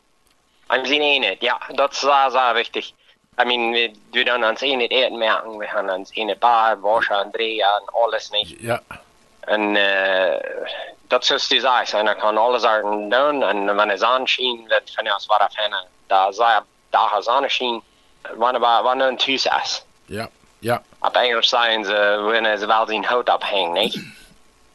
En 0.67 0.81
we 0.81 0.87
zien 0.87 1.01
een 1.01 1.23
het, 1.23 1.41
ja, 1.41 1.61
dat 1.71 1.91
is 1.91 1.99
zeer, 1.99 2.29
zeer 2.31 2.53
wichtig. 2.53 2.91
I 3.41 3.45
mean, 3.45 3.71
we, 3.71 3.91
we 4.11 4.23
doen 4.23 4.45
ons 4.45 4.61
een 4.61 4.79
het 4.79 4.91
eten 4.91 5.17
merken, 5.17 5.57
we 5.57 5.67
gaan 5.67 5.89
ons 5.89 6.09
een 6.13 6.27
het 6.27 6.39
bar, 6.39 6.77
draaien 7.31 7.59
en 7.59 7.85
alles 7.85 8.29
niet. 8.29 8.55
Ja, 8.59 8.81
En 9.39 9.75
uh, 9.75 10.35
dat 11.07 11.21
is 11.21 11.27
zoals 11.27 11.47
die 11.47 11.59
zaak, 11.59 11.87
en 11.87 12.05
dan 12.05 12.17
kan 12.17 12.37
alles 12.37 12.63
er 12.63 12.81
doen, 12.81 13.43
en 13.43 13.75
wanneer 13.75 13.97
zon 13.97 14.27
schijnt, 14.27 14.69
dat 14.69 14.81
vind 14.85 15.07
ik 15.07 15.13
als 15.13 15.25
wat 15.25 15.39
afhangen. 15.39 15.85
Daar 16.07 16.33
zijn 16.33 16.63
dagen 16.89 17.23
zon 17.23 17.49
schijnt, 17.49 17.83
wanneer, 18.35 18.61
wanneer 18.61 19.07
een 19.07 19.17
thuis 19.17 19.45
is. 19.45 19.85
ja, 20.05 20.29
ja. 20.59 20.81
Op 20.99 21.15
Engels 21.15 21.49
zijn 21.49 21.85
ze, 21.85 22.21
wanneer 22.23 22.57
ze 22.57 22.65
wel 22.65 22.87
zien 22.87 23.03
hout 23.03 23.29
ophangen, 23.29 23.71
niet? 23.71 24.01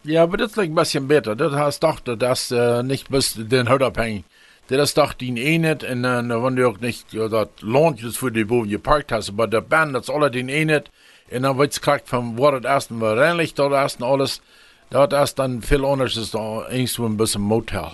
Ja, 0.06 0.22
aber 0.22 0.36
das 0.36 0.56
liegt 0.56 0.70
ein 0.70 0.74
bisschen 0.74 1.06
besser. 1.06 1.34
Das 1.34 1.52
heißt 1.52 1.82
doch, 1.82 1.98
dass 2.00 2.50
äh, 2.50 2.82
nicht 2.82 3.08
bis 3.08 3.34
den 3.36 3.68
Haut 3.70 3.82
abhängig. 3.82 4.24
Das 4.68 4.78
ist 4.78 4.96
doch 4.96 5.12
die 5.12 5.54
Enet 5.54 5.82
dann, 5.82 6.30
äh, 6.30 6.42
wenn 6.42 6.56
du 6.56 6.68
auch 6.68 6.78
nicht, 6.78 7.12
ja, 7.12 7.28
das 7.28 7.48
lohnt 7.60 8.02
es 8.02 8.16
für 8.16 8.32
die, 8.32 8.48
wo 8.48 8.62
du 8.62 8.70
geparkt 8.70 9.12
hast, 9.12 9.28
aber 9.28 9.46
der 9.46 9.60
Band, 9.60 9.94
das 9.94 10.08
alle 10.08 10.30
die 10.30 10.40
Enet 10.40 10.90
und 11.30 11.42
dann 11.42 11.58
wird's 11.58 11.80
gesagt, 11.80 12.08
vom 12.08 12.38
wo 12.38 12.50
das 12.50 12.64
ersten 12.64 13.00
war 13.00 13.16
reinlich, 13.16 13.54
dort 13.54 13.72
ersten 13.72 14.04
alles, 14.04 14.40
dort 14.90 15.12
erst 15.12 15.38
dann 15.38 15.60
viel 15.60 15.84
anders 15.84 16.16
ist 16.16 16.34
da 16.34 16.66
irgendwo 16.68 17.04
ein 17.04 17.16
bisschen 17.16 17.42
Motel. 17.42 17.90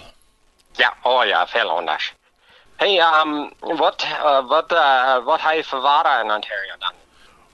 Ja, 0.79 0.93
oh 1.05 1.23
ja, 1.25 1.45
veel 1.47 1.69
anders. 1.69 2.13
Hey, 2.77 3.01
um, 3.01 3.51
wat, 3.61 4.05
uh, 4.05 4.49
wat, 4.49 4.73
uh, 4.73 5.25
wat 5.27 5.41
heb 5.43 5.57
je 5.57 5.65
voor 5.65 5.81
waren 5.81 6.25
in 6.25 6.33
Ontario 6.33 6.75
dan? 6.79 6.93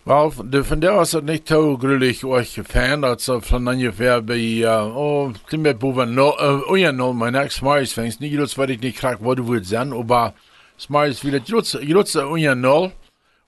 Van 0.07 0.79
daar 0.79 0.95
was 0.95 1.12
het 1.12 1.25
niet 1.25 1.49
zo 1.49 1.77
gruwelijk 1.77 2.23
euch 2.23 2.55
dat 3.01 3.23
ze 3.23 3.40
van 3.40 3.69
ungefähr 3.69 4.25
bij, 4.25 4.38
uh, 4.38 4.97
oh, 4.97 5.35
sind 5.47 5.62
wir 5.62 5.77
boven 5.77 6.14
no, 6.14 6.37
uh, 6.40 6.71
oh 6.71 6.79
ja, 6.79 6.92
no, 6.92 7.12
mein 7.12 7.35
ex 7.35 7.55
Smiles 7.55 7.97
nicht 7.97 8.21
jetzt 8.21 8.57
weiß 8.57 8.71
ich 8.71 8.81
nicht 8.81 8.99
krank, 8.99 9.19
wo 9.21 9.35
du 9.35 9.49
willst 9.49 9.71
sein, 9.71 9.92
aber 9.92 10.33
Smiles 10.79 11.25
wieder, 11.25 11.40
jetzt, 11.45 11.75
jetzt, 11.83 12.16
oh 12.16 12.37
ja, 12.37 12.55
no, 12.55 12.92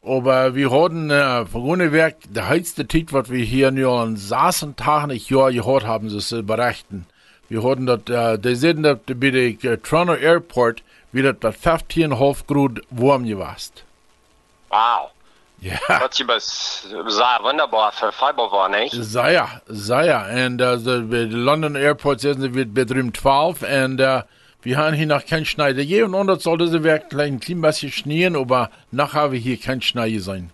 aber 0.03 0.57
wir 0.57 0.71
hatten, 0.73 1.11
äh, 1.11 1.47
von 1.47 1.93
Werk, 1.93 2.17
der 2.29 2.49
heißte 2.49 2.89
Tit, 2.89 3.13
was 3.13 3.31
wir 3.31 3.45
hier 3.45 3.71
nur 3.71 4.01
an 4.01 4.17
saßen 4.17 4.75
Tagen, 4.75 5.13
ich 5.13 5.31
ja, 5.31 5.51
gehört 5.51 5.87
haben, 5.87 6.11
sie 6.11 6.17
es 6.17 6.35
berichten. 6.45 7.07
Wir 7.49 7.63
hatten 7.63 7.87
dort, 7.87 8.11
äh, 8.11 8.37
die 8.37 8.57
sind 8.57 8.83
dort 8.83 9.07
bei 9.07 9.31
der 9.31 9.45
äh, 9.63 9.79
Toronto 9.79 10.15
Airport, 10.15 10.83
wieder 11.13 11.35
bei 11.35 11.51
15,5 11.51 12.47
Grad 12.49 12.85
warm 12.91 13.25
gewesen. 13.25 13.75
Wow, 14.71 15.13
Ja. 15.61 15.99
dat 15.99 16.13
is 16.13 16.25
best 16.25 16.51
zeer 17.07 17.39
wunderbaar 17.43 17.93
voor 17.93 18.13
Fiberwar, 18.13 18.71
niet? 18.71 18.97
Sehr, 19.01 19.63
sehr. 19.67 20.45
Und 20.45 20.61
uh, 20.61 20.77
the, 20.77 21.07
the 21.11 21.27
London 21.31 21.77
Airport 21.77 22.21
sind 22.21 22.41
sie 22.41 22.55
wird 22.55 22.75
bedrüben 22.75 23.13
12 23.13 23.63
und 23.63 24.01
uh, 24.01 24.23
wir 24.63 24.77
haben 24.77 24.95
hier 24.95 25.07
noch 25.07 25.27
kein 25.27 25.45
Schnee. 25.45 25.73
Der 25.75 25.85
jeden 25.85 26.11
Monat 26.11 26.43
sollte 26.43 26.69
sie 26.69 26.85
wirklich 26.85 27.21
ein 27.21 27.41
klein 27.41 27.61
bisschen 27.61 27.91
schneien, 27.91 28.37
aber 28.37 28.71
nachher 28.93 29.23
haben 29.23 29.33
wir 29.33 29.41
hier 29.41 29.59
kein 29.59 29.83
Schnee 29.83 30.19
sein. 30.19 30.51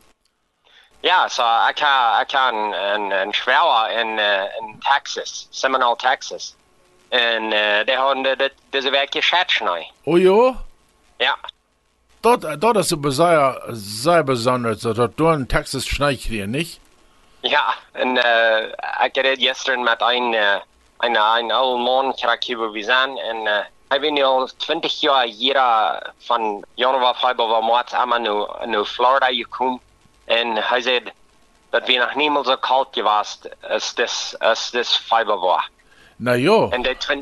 Ja, 1.02 1.28
so 1.28 1.42
ga 1.42 2.48
een, 2.48 2.72
een, 2.72 3.10
een 3.10 3.32
schwouwer 3.34 3.90
in, 3.90 4.18
uh, 4.18 4.48
in 4.58 4.80
Texas, 4.80 5.48
Seminole, 5.50 5.96
Texas. 5.96 6.54
En 7.10 7.52
uh, 7.52 7.84
die 7.84 8.36
de, 8.36 8.52
deze 8.70 8.90
week 8.90 9.12
geschätzt, 9.12 9.62
Oh 10.04 10.18
ja? 10.18 10.64
Ja, 11.18 11.36
Dort, 12.24 12.44
dort 12.62 12.76
ist 12.78 12.90
es 12.90 13.16
sehr, 13.16 13.60
sehr 13.68 14.22
besonders, 14.24 14.80
dass 14.80 14.96
dort 14.96 15.20
in 15.36 15.46
Texas 15.46 15.84
Schnee 15.84 16.16
kriegen, 16.16 16.50
nicht? 16.50 16.80
ja. 17.44 17.74
En 17.92 18.16
uh, 18.16 19.04
ik 19.04 19.16
had 19.16 19.38
gisteren 19.38 19.82
met 19.82 20.00
een, 20.00 20.32
uh, 20.32 20.56
een, 20.98 21.16
een 21.16 21.50
oude 21.50 21.82
man 21.82 22.12
gekeken 22.16 22.58
waar 22.58 22.70
we 22.70 22.82
zijn. 22.82 23.18
En 23.18 23.36
uh, 23.36 23.58
hij 23.88 24.00
weet 24.00 24.12
nu 24.12 24.22
al 24.22 24.48
20 24.56 25.00
jaar 25.00 25.26
jeder 25.28 26.12
van 26.18 26.64
Januar, 26.74 27.14
Februar, 27.14 27.64
Maart 27.64 27.92
allemaal 27.92 28.20
naar, 28.20 28.68
naar 28.68 28.84
Florida 28.84 29.26
gekomen. 29.26 29.80
En 30.24 30.56
hij 30.56 30.80
zei 30.80 31.02
dat 31.70 31.86
we 31.86 31.92
nog 31.92 32.14
niemals 32.14 32.46
zo 32.46 32.56
koud 32.56 32.88
geweest 32.90 33.48
als 33.68 33.94
dit, 33.94 34.36
als 34.38 34.70
dit 34.70 34.88
Februar. 34.88 35.68
Na 36.16 36.32
ja, 36.32 36.68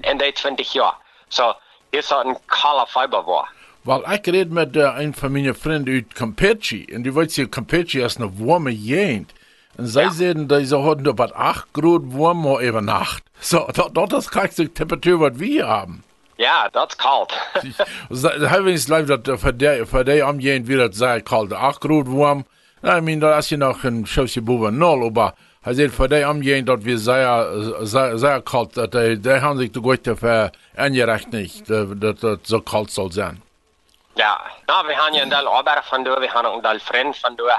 in 0.01 0.17
die 0.19 0.33
20 0.33 0.73
jaar. 0.73 0.95
So, 1.29 1.57
hier 1.91 2.01
is 2.01 2.11
een 2.11 2.38
kale 2.47 2.87
Fiberwar. 2.87 3.49
Weil 3.85 4.03
ich 4.14 4.33
red 4.33 4.51
mit 4.53 4.77
uh, 4.77 4.81
einem 4.87 5.14
von 5.14 5.33
meinen 5.33 5.55
Freunden 5.55 6.05
aus 6.09 6.14
Campeche 6.14 6.87
und 6.95 7.05
die 7.05 7.14
weiß 7.14 7.37
ja, 7.37 7.47
Campeche 7.47 8.03
ist 8.03 8.21
eine 8.21 8.31
warme 8.38 8.73
Gegend. 8.75 9.33
Und 9.77 9.87
sie 9.87 10.01
Ja. 10.01 10.11
sehen, 10.11 10.49
diese 10.49 10.83
hatten 10.85 11.05
da 11.05 11.16
was 11.16 11.33
8 11.33 11.73
Grad 11.73 12.03
warm 12.12 12.45
über 12.61 12.83
Nacht. 12.83 13.23
So, 13.40 13.66
dort, 13.75 13.97
dort 13.97 14.12
das 14.12 14.27
du 14.27 14.64
die 14.64 14.68
Temperatur, 14.68 15.21
was 15.21 15.38
wir 15.38 15.47
hier 15.47 15.66
haben. 15.68 16.05
Ja, 16.38 16.68
that's 16.73 16.97
kalt. 16.97 17.33
Da 18.11 18.51
habe 18.51 18.71
ich 18.73 18.87
leid, 18.88 19.09
dass 19.09 19.40
für 19.40 19.53
die, 19.53 19.85
für 19.87 20.05
die 20.05 20.23
umgehend 20.23 20.68
wieder 20.68 20.92
sehr 20.92 21.21
kalt, 21.21 21.53
8 21.53 21.81
Grad 21.81 22.07
warm. 22.07 22.45
I 22.85 23.01
mean, 23.01 23.21
da 23.21 23.38
ist 23.38 23.51
ja 23.51 23.57
noch 23.57 23.85
ein 23.85 24.07
Schussje 24.07 24.42
boven 24.42 24.77
null, 24.77 25.05
aber 25.07 25.35
hij 25.64 25.75
sagt, 25.75 25.95
für 25.95 26.09
die 26.09 26.25
umgehend, 26.25 26.68
dass 26.68 26.85
wir 26.85 26.99
sehr, 26.99 27.87
sehr, 27.87 28.18
sehr 28.18 28.40
kalt, 28.42 28.77
dass 28.77 28.90
die, 28.90 29.16
die 29.18 29.40
haben 29.40 29.59
sich 29.59 29.71
die 29.71 29.81
Gute 29.81 30.16
für 30.16 30.51
angerechnet, 30.77 31.62
dass 31.71 32.18
das 32.21 32.38
so 32.42 32.61
kalt 32.61 32.90
soll 32.90 33.12
sein. 33.12 33.40
Ja, 34.23 34.41
nou, 34.67 34.87
we 34.87 34.95
gaan 34.95 35.13
je 35.13 35.21
een 35.21 35.29
deel 35.29 35.47
arbeid 35.47 35.85
van 35.85 36.05
doen, 36.05 36.19
we 36.19 36.29
gaan 36.29 36.47
ook 36.47 36.55
een 36.55 36.63
deel 36.63 36.79
vriend 36.79 37.19
van 37.19 37.35
doen. 37.37 37.59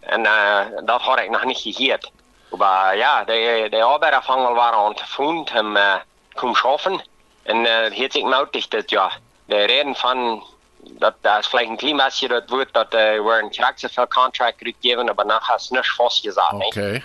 En 0.00 0.20
uh, 0.20 0.58
dat 0.84 1.00
had 1.00 1.18
ik 1.18 1.30
nog 1.30 1.44
niet 1.44 1.58
gehoord. 1.58 2.10
Maar 2.50 2.96
ja, 2.96 3.24
de, 3.24 3.66
de 3.70 3.82
arbeider 3.82 4.22
van 4.22 4.42
wel 4.42 4.54
waren 4.54 4.88
het 4.88 5.02
voet 5.02 5.52
hem 5.52 5.76
uh, 5.76 5.94
komen 6.34 6.56
schaffen. 6.56 7.04
En 7.42 7.56
uh, 7.56 7.80
het 7.80 7.92
heeft 7.92 8.12
zich 8.12 8.22
nodig 8.22 8.68
dat 8.68 8.90
ja, 8.90 9.10
de 9.44 9.64
reden 9.64 9.94
van 9.94 10.44
dat 10.76 11.14
dat 11.20 11.38
is 11.38 11.46
vielleicht 11.46 11.70
een 11.70 11.76
klein 11.76 11.96
beetje 11.96 12.28
dat 12.28 12.48
wordt 12.48 12.72
dat 12.72 12.94
uh, 12.94 13.00
we 13.00 13.38
een 13.42 13.50
krijgt 13.50 13.80
zoveel 13.80 14.08
contract 14.08 14.54
gegeven, 14.58 15.12
maar 15.14 15.26
nachher 15.26 15.54
is 15.54 15.68
niks 15.68 15.94
vastgezet. 15.94 16.52
niet? 16.52 16.76
Okay. 16.76 17.04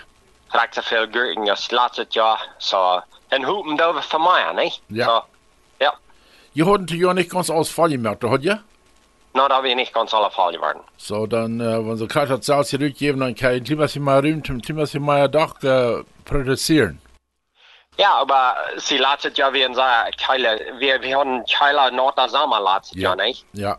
zoveel 0.70 1.06
gurken 1.10 1.48
als 1.48 1.70
laatste 1.70 2.06
jaar. 2.08 2.48
Zo, 2.58 3.02
en 3.28 3.42
hem 3.44 3.76
dat 3.76 4.04
voor 4.04 4.20
mij, 4.20 4.52
niet? 4.54 4.80
Ja. 4.86 5.04
Zo, 5.04 5.24
ja. 5.76 5.98
Hatten 6.64 6.86
die 6.86 6.98
ja 6.98 7.12
nicht 7.12 7.30
ganz 7.30 7.48
ausfallen 7.48 7.92
gemerkt, 7.92 8.22
hat 8.22 8.42
ja? 9.32 9.38
Nou, 9.38 9.48
dat 9.48 9.62
we 9.62 9.74
niet 9.74 9.92
ganz 9.92 10.12
alle 10.12 10.30
Fall 10.30 10.52
geworden. 10.52 10.82
So, 10.96 11.26
dann, 11.26 11.60
äh, 11.60 11.86
wenn 11.86 11.96
sie 11.96 12.06
hat, 12.08 12.44
Salz 12.44 12.68
zurückgeben, 12.68 13.20
dann 13.20 13.34
kann 13.34 13.62
ich 13.62 13.90
sie 13.92 14.00
mal 14.00 14.20
rühmen, 14.20 14.42
sie 14.86 14.98
mal 14.98 15.28
doch 15.28 15.62
äh, 15.62 16.02
produzieren. 16.24 17.00
Ja, 17.98 18.14
aber 18.14 18.56
sie 18.76 18.98
lassen 18.98 19.32
ja 19.34 19.52
wie 19.52 19.62
in 19.62 19.74
seiner 19.74 20.10
Keile, 20.12 20.60
wir, 20.78 21.02
wir 21.02 21.18
haben 21.18 21.44
Keile 21.46 21.90
Nord- 21.90 22.30
Sommer 22.30 22.60
lassen 22.60 22.98
ja. 22.98 23.16
nicht? 23.16 23.44
Ja. 23.52 23.76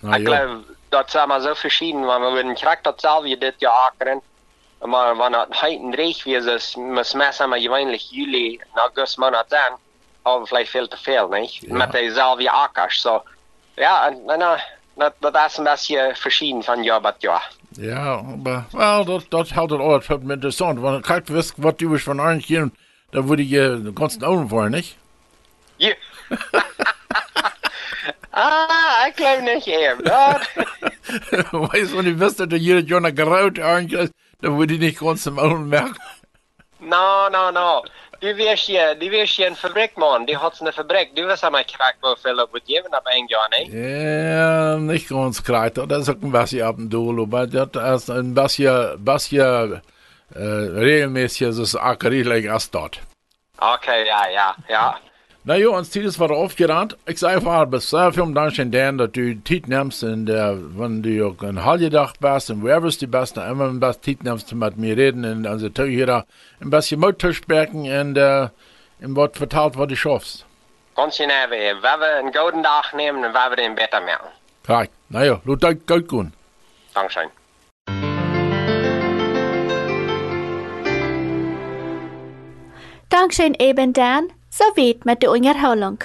Na 0.00 0.16
ich 0.16 0.24
ja. 0.24 0.44
glaube, 0.46 0.64
das 0.90 1.14
ist 1.14 1.22
immer 1.22 1.40
so 1.40 1.54
verschieden, 1.54 2.06
weil 2.06 2.20
wir 2.20 2.32
würden 2.32 2.54
direkt 2.54 2.86
das 2.86 2.94
selbe 3.00 3.36
das 3.36 3.54
Jahr 3.58 3.92
ackern. 3.92 4.22
Aber 4.80 5.18
wenn 5.18 5.34
es 5.34 5.62
heute 5.62 5.98
reich 5.98 6.24
wie 6.24 6.34
es 6.36 6.76
messen 6.76 7.50
wir 7.50 7.60
gewöhnlich 7.60 8.10
Juli, 8.10 8.60
August 8.74 9.18
Monat 9.18 9.50
sein, 9.50 9.74
aber 10.24 10.46
vielleicht 10.46 10.70
viel 10.70 10.88
zu 10.88 10.96
viel, 10.96 11.28
nicht? 11.28 11.62
Ja. 11.62 11.74
Mit 11.74 11.92
derselben 11.92 12.48
Acker, 12.48 12.88
so. 12.90 13.20
Ja, 13.76 14.08
und, 14.08 14.16
und, 14.30 14.44
das, 14.98 15.12
das 15.20 15.52
ist 15.52 15.58
ein 15.58 15.64
bisschen 15.64 16.14
verschieden 16.14 16.62
von 16.62 16.84
Jahr 16.84 17.02
zu 17.18 17.26
Jahr. 17.26 17.42
Ja, 17.76 18.18
aber, 18.18 18.66
well, 18.72 19.04
das, 19.04 19.28
das 19.30 19.54
hält 19.54 19.70
das 19.70 19.80
alles 19.80 20.06
für 20.06 20.14
interessant. 20.14 20.82
Wenn 20.82 20.94
du 20.94 21.00
kalt 21.00 21.32
wisst, 21.32 21.54
was 21.56 21.76
du 21.76 21.90
bist 21.90 22.04
von 22.04 22.20
Orange 22.20 22.46
hier, 22.46 22.70
dann 23.12 23.28
würde 23.28 23.42
ich 23.42 23.52
äh, 23.52 23.76
den 23.76 23.94
ganzen 23.94 24.24
Augen 24.24 24.48
fahren, 24.48 24.72
nicht? 24.72 24.96
Ja. 25.78 25.92
ah, 28.32 29.06
ich 29.08 29.16
glaube 29.16 29.42
nicht 29.42 29.68
eben. 29.68 30.04
Weißt 30.04 31.92
du, 31.92 31.98
wenn 31.98 32.04
du 32.04 32.20
wisst, 32.20 32.40
dass 32.40 32.48
Jahr 32.50 32.98
eine 32.98 33.14
graute 33.14 33.62
Orange 33.64 33.96
ist, 33.96 34.12
dann 34.40 34.58
würde 34.58 34.74
ich 34.74 34.80
nicht 34.80 35.00
ganz 35.00 35.26
im 35.26 35.38
Augen 35.38 35.68
merken. 35.68 35.96
No, 36.80 37.28
no, 37.30 37.50
no. 37.50 37.82
Du 38.20 38.36
wirst 38.36 38.64
hier, 38.64 38.94
du 38.96 39.10
wirst 39.10 39.34
hier 39.34 39.46
eine 39.46 39.56
Fabrik 39.56 39.96
machen. 39.96 40.26
Du 40.26 40.40
hast 40.40 40.60
eine 40.60 40.72
Fabrik. 40.72 41.14
Du 41.14 41.22
wirst 41.26 41.44
einmal 41.44 41.64
krank, 41.64 41.96
wo 42.02 42.16
viel 42.16 42.36
wird 42.36 42.64
geben, 42.66 42.92
aber 42.92 43.10
ein 43.10 43.26
Jahr 43.28 43.48
nicht. 43.50 43.72
Ja, 43.72 44.76
nicht 44.76 45.08
ganz 45.08 45.42
kalt. 45.42 45.78
Das 45.78 46.02
ist 46.02 46.10
auch 46.10 46.22
ein 46.22 46.32
bisschen 46.32 46.62
ab 46.62 46.78
und 46.78 46.90
zu, 46.90 47.22
aber 47.22 47.46
das 47.46 48.02
ist 48.02 48.10
ein 48.10 48.34
bisschen, 48.34 49.04
bisschen 49.04 49.82
äh, 50.34 50.40
regelmäßig 50.40 51.56
das 51.56 51.76
Acrylik 51.76 52.50
als 52.50 52.70
dort. 52.70 53.00
Okay, 53.58 54.06
ja, 54.06 54.28
ja, 54.28 54.56
ja. 54.68 54.98
Na 55.42 55.54
jo, 55.54 55.70
ons 55.72 55.88
tijd 55.88 56.04
is 56.04 56.16
wat 56.16 56.30
aufgerannt. 56.30 56.96
Ik 57.04 57.18
zei 57.18 57.40
van, 57.40 57.70
bis 57.70 57.88
sehr 57.88 58.12
vielen 58.12 58.32
Dank 58.34 58.58
an 58.58 58.70
Dan, 58.70 58.96
dat 58.96 59.14
du 59.14 59.42
tijd 59.42 59.66
nimmst 59.66 60.02
en 60.02 60.24
der, 60.24 60.76
wenn 60.76 61.00
du 61.02 61.24
ook 61.24 61.42
een 61.42 61.56
halve 61.56 61.88
dag 61.88 62.18
bist 62.18 62.50
en 62.50 62.60
wherever 62.60 62.98
du 62.98 63.06
bist, 63.06 63.34
dan 63.34 63.46
immer 63.46 63.66
een 63.66 63.78
beetje 63.78 64.00
tijd 64.00 64.22
nimmst 64.22 64.54
met 64.54 64.76
mir 64.76 64.94
reden 64.94 65.24
en 65.24 65.50
onze 65.50 65.72
toe 65.72 65.86
hier 65.86 66.08
een 66.08 66.68
beetje 66.68 66.96
moed 66.96 67.18
te 67.18 67.32
spreken 67.32 67.84
en, 67.84 68.16
uh, 68.16 68.48
en 68.98 69.14
wat 69.14 69.36
vertelt 69.36 69.74
wat 69.74 69.88
du 69.88 69.96
schaffst. 69.96 70.46
Ganz 70.94 71.16
genau, 71.16 71.48
wir 71.50 71.80
werden 71.82 72.02
einen 72.18 72.32
guten 72.32 72.62
Tag 72.62 72.92
nehmen 72.92 73.24
und 73.24 73.32
wir 73.32 73.56
den 73.56 73.74
besser 73.74 74.00
machen. 74.00 74.30
Kijk, 74.62 74.90
na 75.06 75.24
jo, 75.24 75.40
laat 75.44 75.60
dat 75.60 75.76
goed 75.86 76.10
gaan. 76.10 76.34
Dankeschön. 76.92 77.30
Dankeschön 83.08 83.54
eben 83.54 83.92
Dan, 83.92 84.32
so 84.58 84.64
weit 84.76 85.04
mit 85.04 85.22
der 85.22 85.30
Unterholung. 85.30 85.98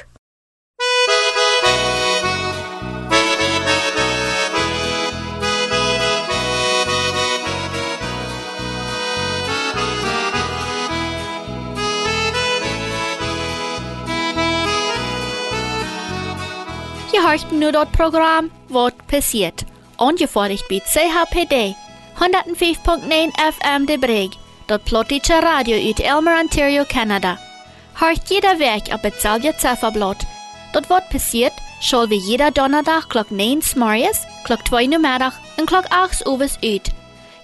Je 17.12 17.22
horchten 17.22 17.58
nu 17.58 17.72
dat 17.72 17.92
Programm 17.92 18.52
Wat 18.68 18.94
passiert. 19.08 19.64
Ongefordert 19.98 20.68
bei 20.68 20.80
CHPD 20.80 21.76
105.9 22.20 23.32
FM 23.54 23.86
de 23.86 23.98
Breg, 24.00 24.30
dat 24.66 24.84
plotische 24.84 25.40
Radio 25.40 25.76
uit 25.76 26.00
Elmer, 26.00 26.40
Ontario, 26.40 26.84
Canada. 26.88 27.53
Hört 27.94 28.30
jeder 28.30 28.58
Werk 28.58 28.88
op 28.94 29.02
hetzelfde 29.02 29.54
Zifferblatt. 29.58 30.26
Dat 30.72 30.88
wat 30.88 31.10
passiert, 31.10 31.54
soll 31.80 32.08
wir 32.08 32.18
jeder 32.18 32.52
Donnerdag 32.52 33.08
klok 33.08 33.30
9 33.30 33.80
morgens, 33.80 34.20
klok 34.44 34.62
2 34.62 34.88
namiddag 34.88 35.34
en 35.58 35.66
klok 35.66 35.86
8 35.88 36.26
overs 36.26 36.58
uit. 36.62 36.92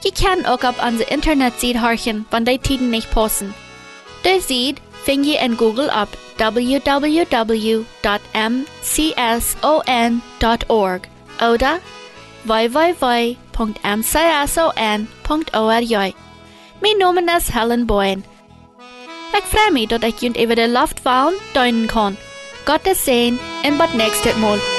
Je 0.01 0.12
kan 0.12 0.45
ook 0.45 0.63
op 0.63 0.81
onze 0.85 1.05
internetsite 1.05 1.79
horchen, 1.79 2.25
wann 2.29 2.43
die 2.43 2.59
tiden 2.59 2.89
nicht 2.89 3.09
passen. 3.09 3.53
De 4.21 4.41
Seed 4.47 4.79
vind 5.03 5.25
je 5.25 5.38
in 5.38 5.57
Google 5.57 5.91
op 6.01 6.17
www.mcson.org 6.38 7.39
oder 11.41 11.79
www.mcson.org. 12.41 13.38
Mijn 16.79 16.97
naam 16.97 17.17
is 17.17 17.47
Helen 17.47 17.85
Boyen. 17.85 18.29
Ik 19.32 19.44
freue 19.46 19.72
mich, 19.72 19.88
dat 19.88 20.04
ik 20.04 20.20
jullie 20.20 20.44
over 20.44 20.56
de 20.56 20.68
Luftwahlen 20.68 21.34
deuten 21.54 21.86
kan. 21.86 22.15
Gottes 22.65 23.04
Segen 23.04 23.39
en 23.62 23.78
tot 23.78 23.94
nächstes 23.94 24.36
Mal. 24.36 24.79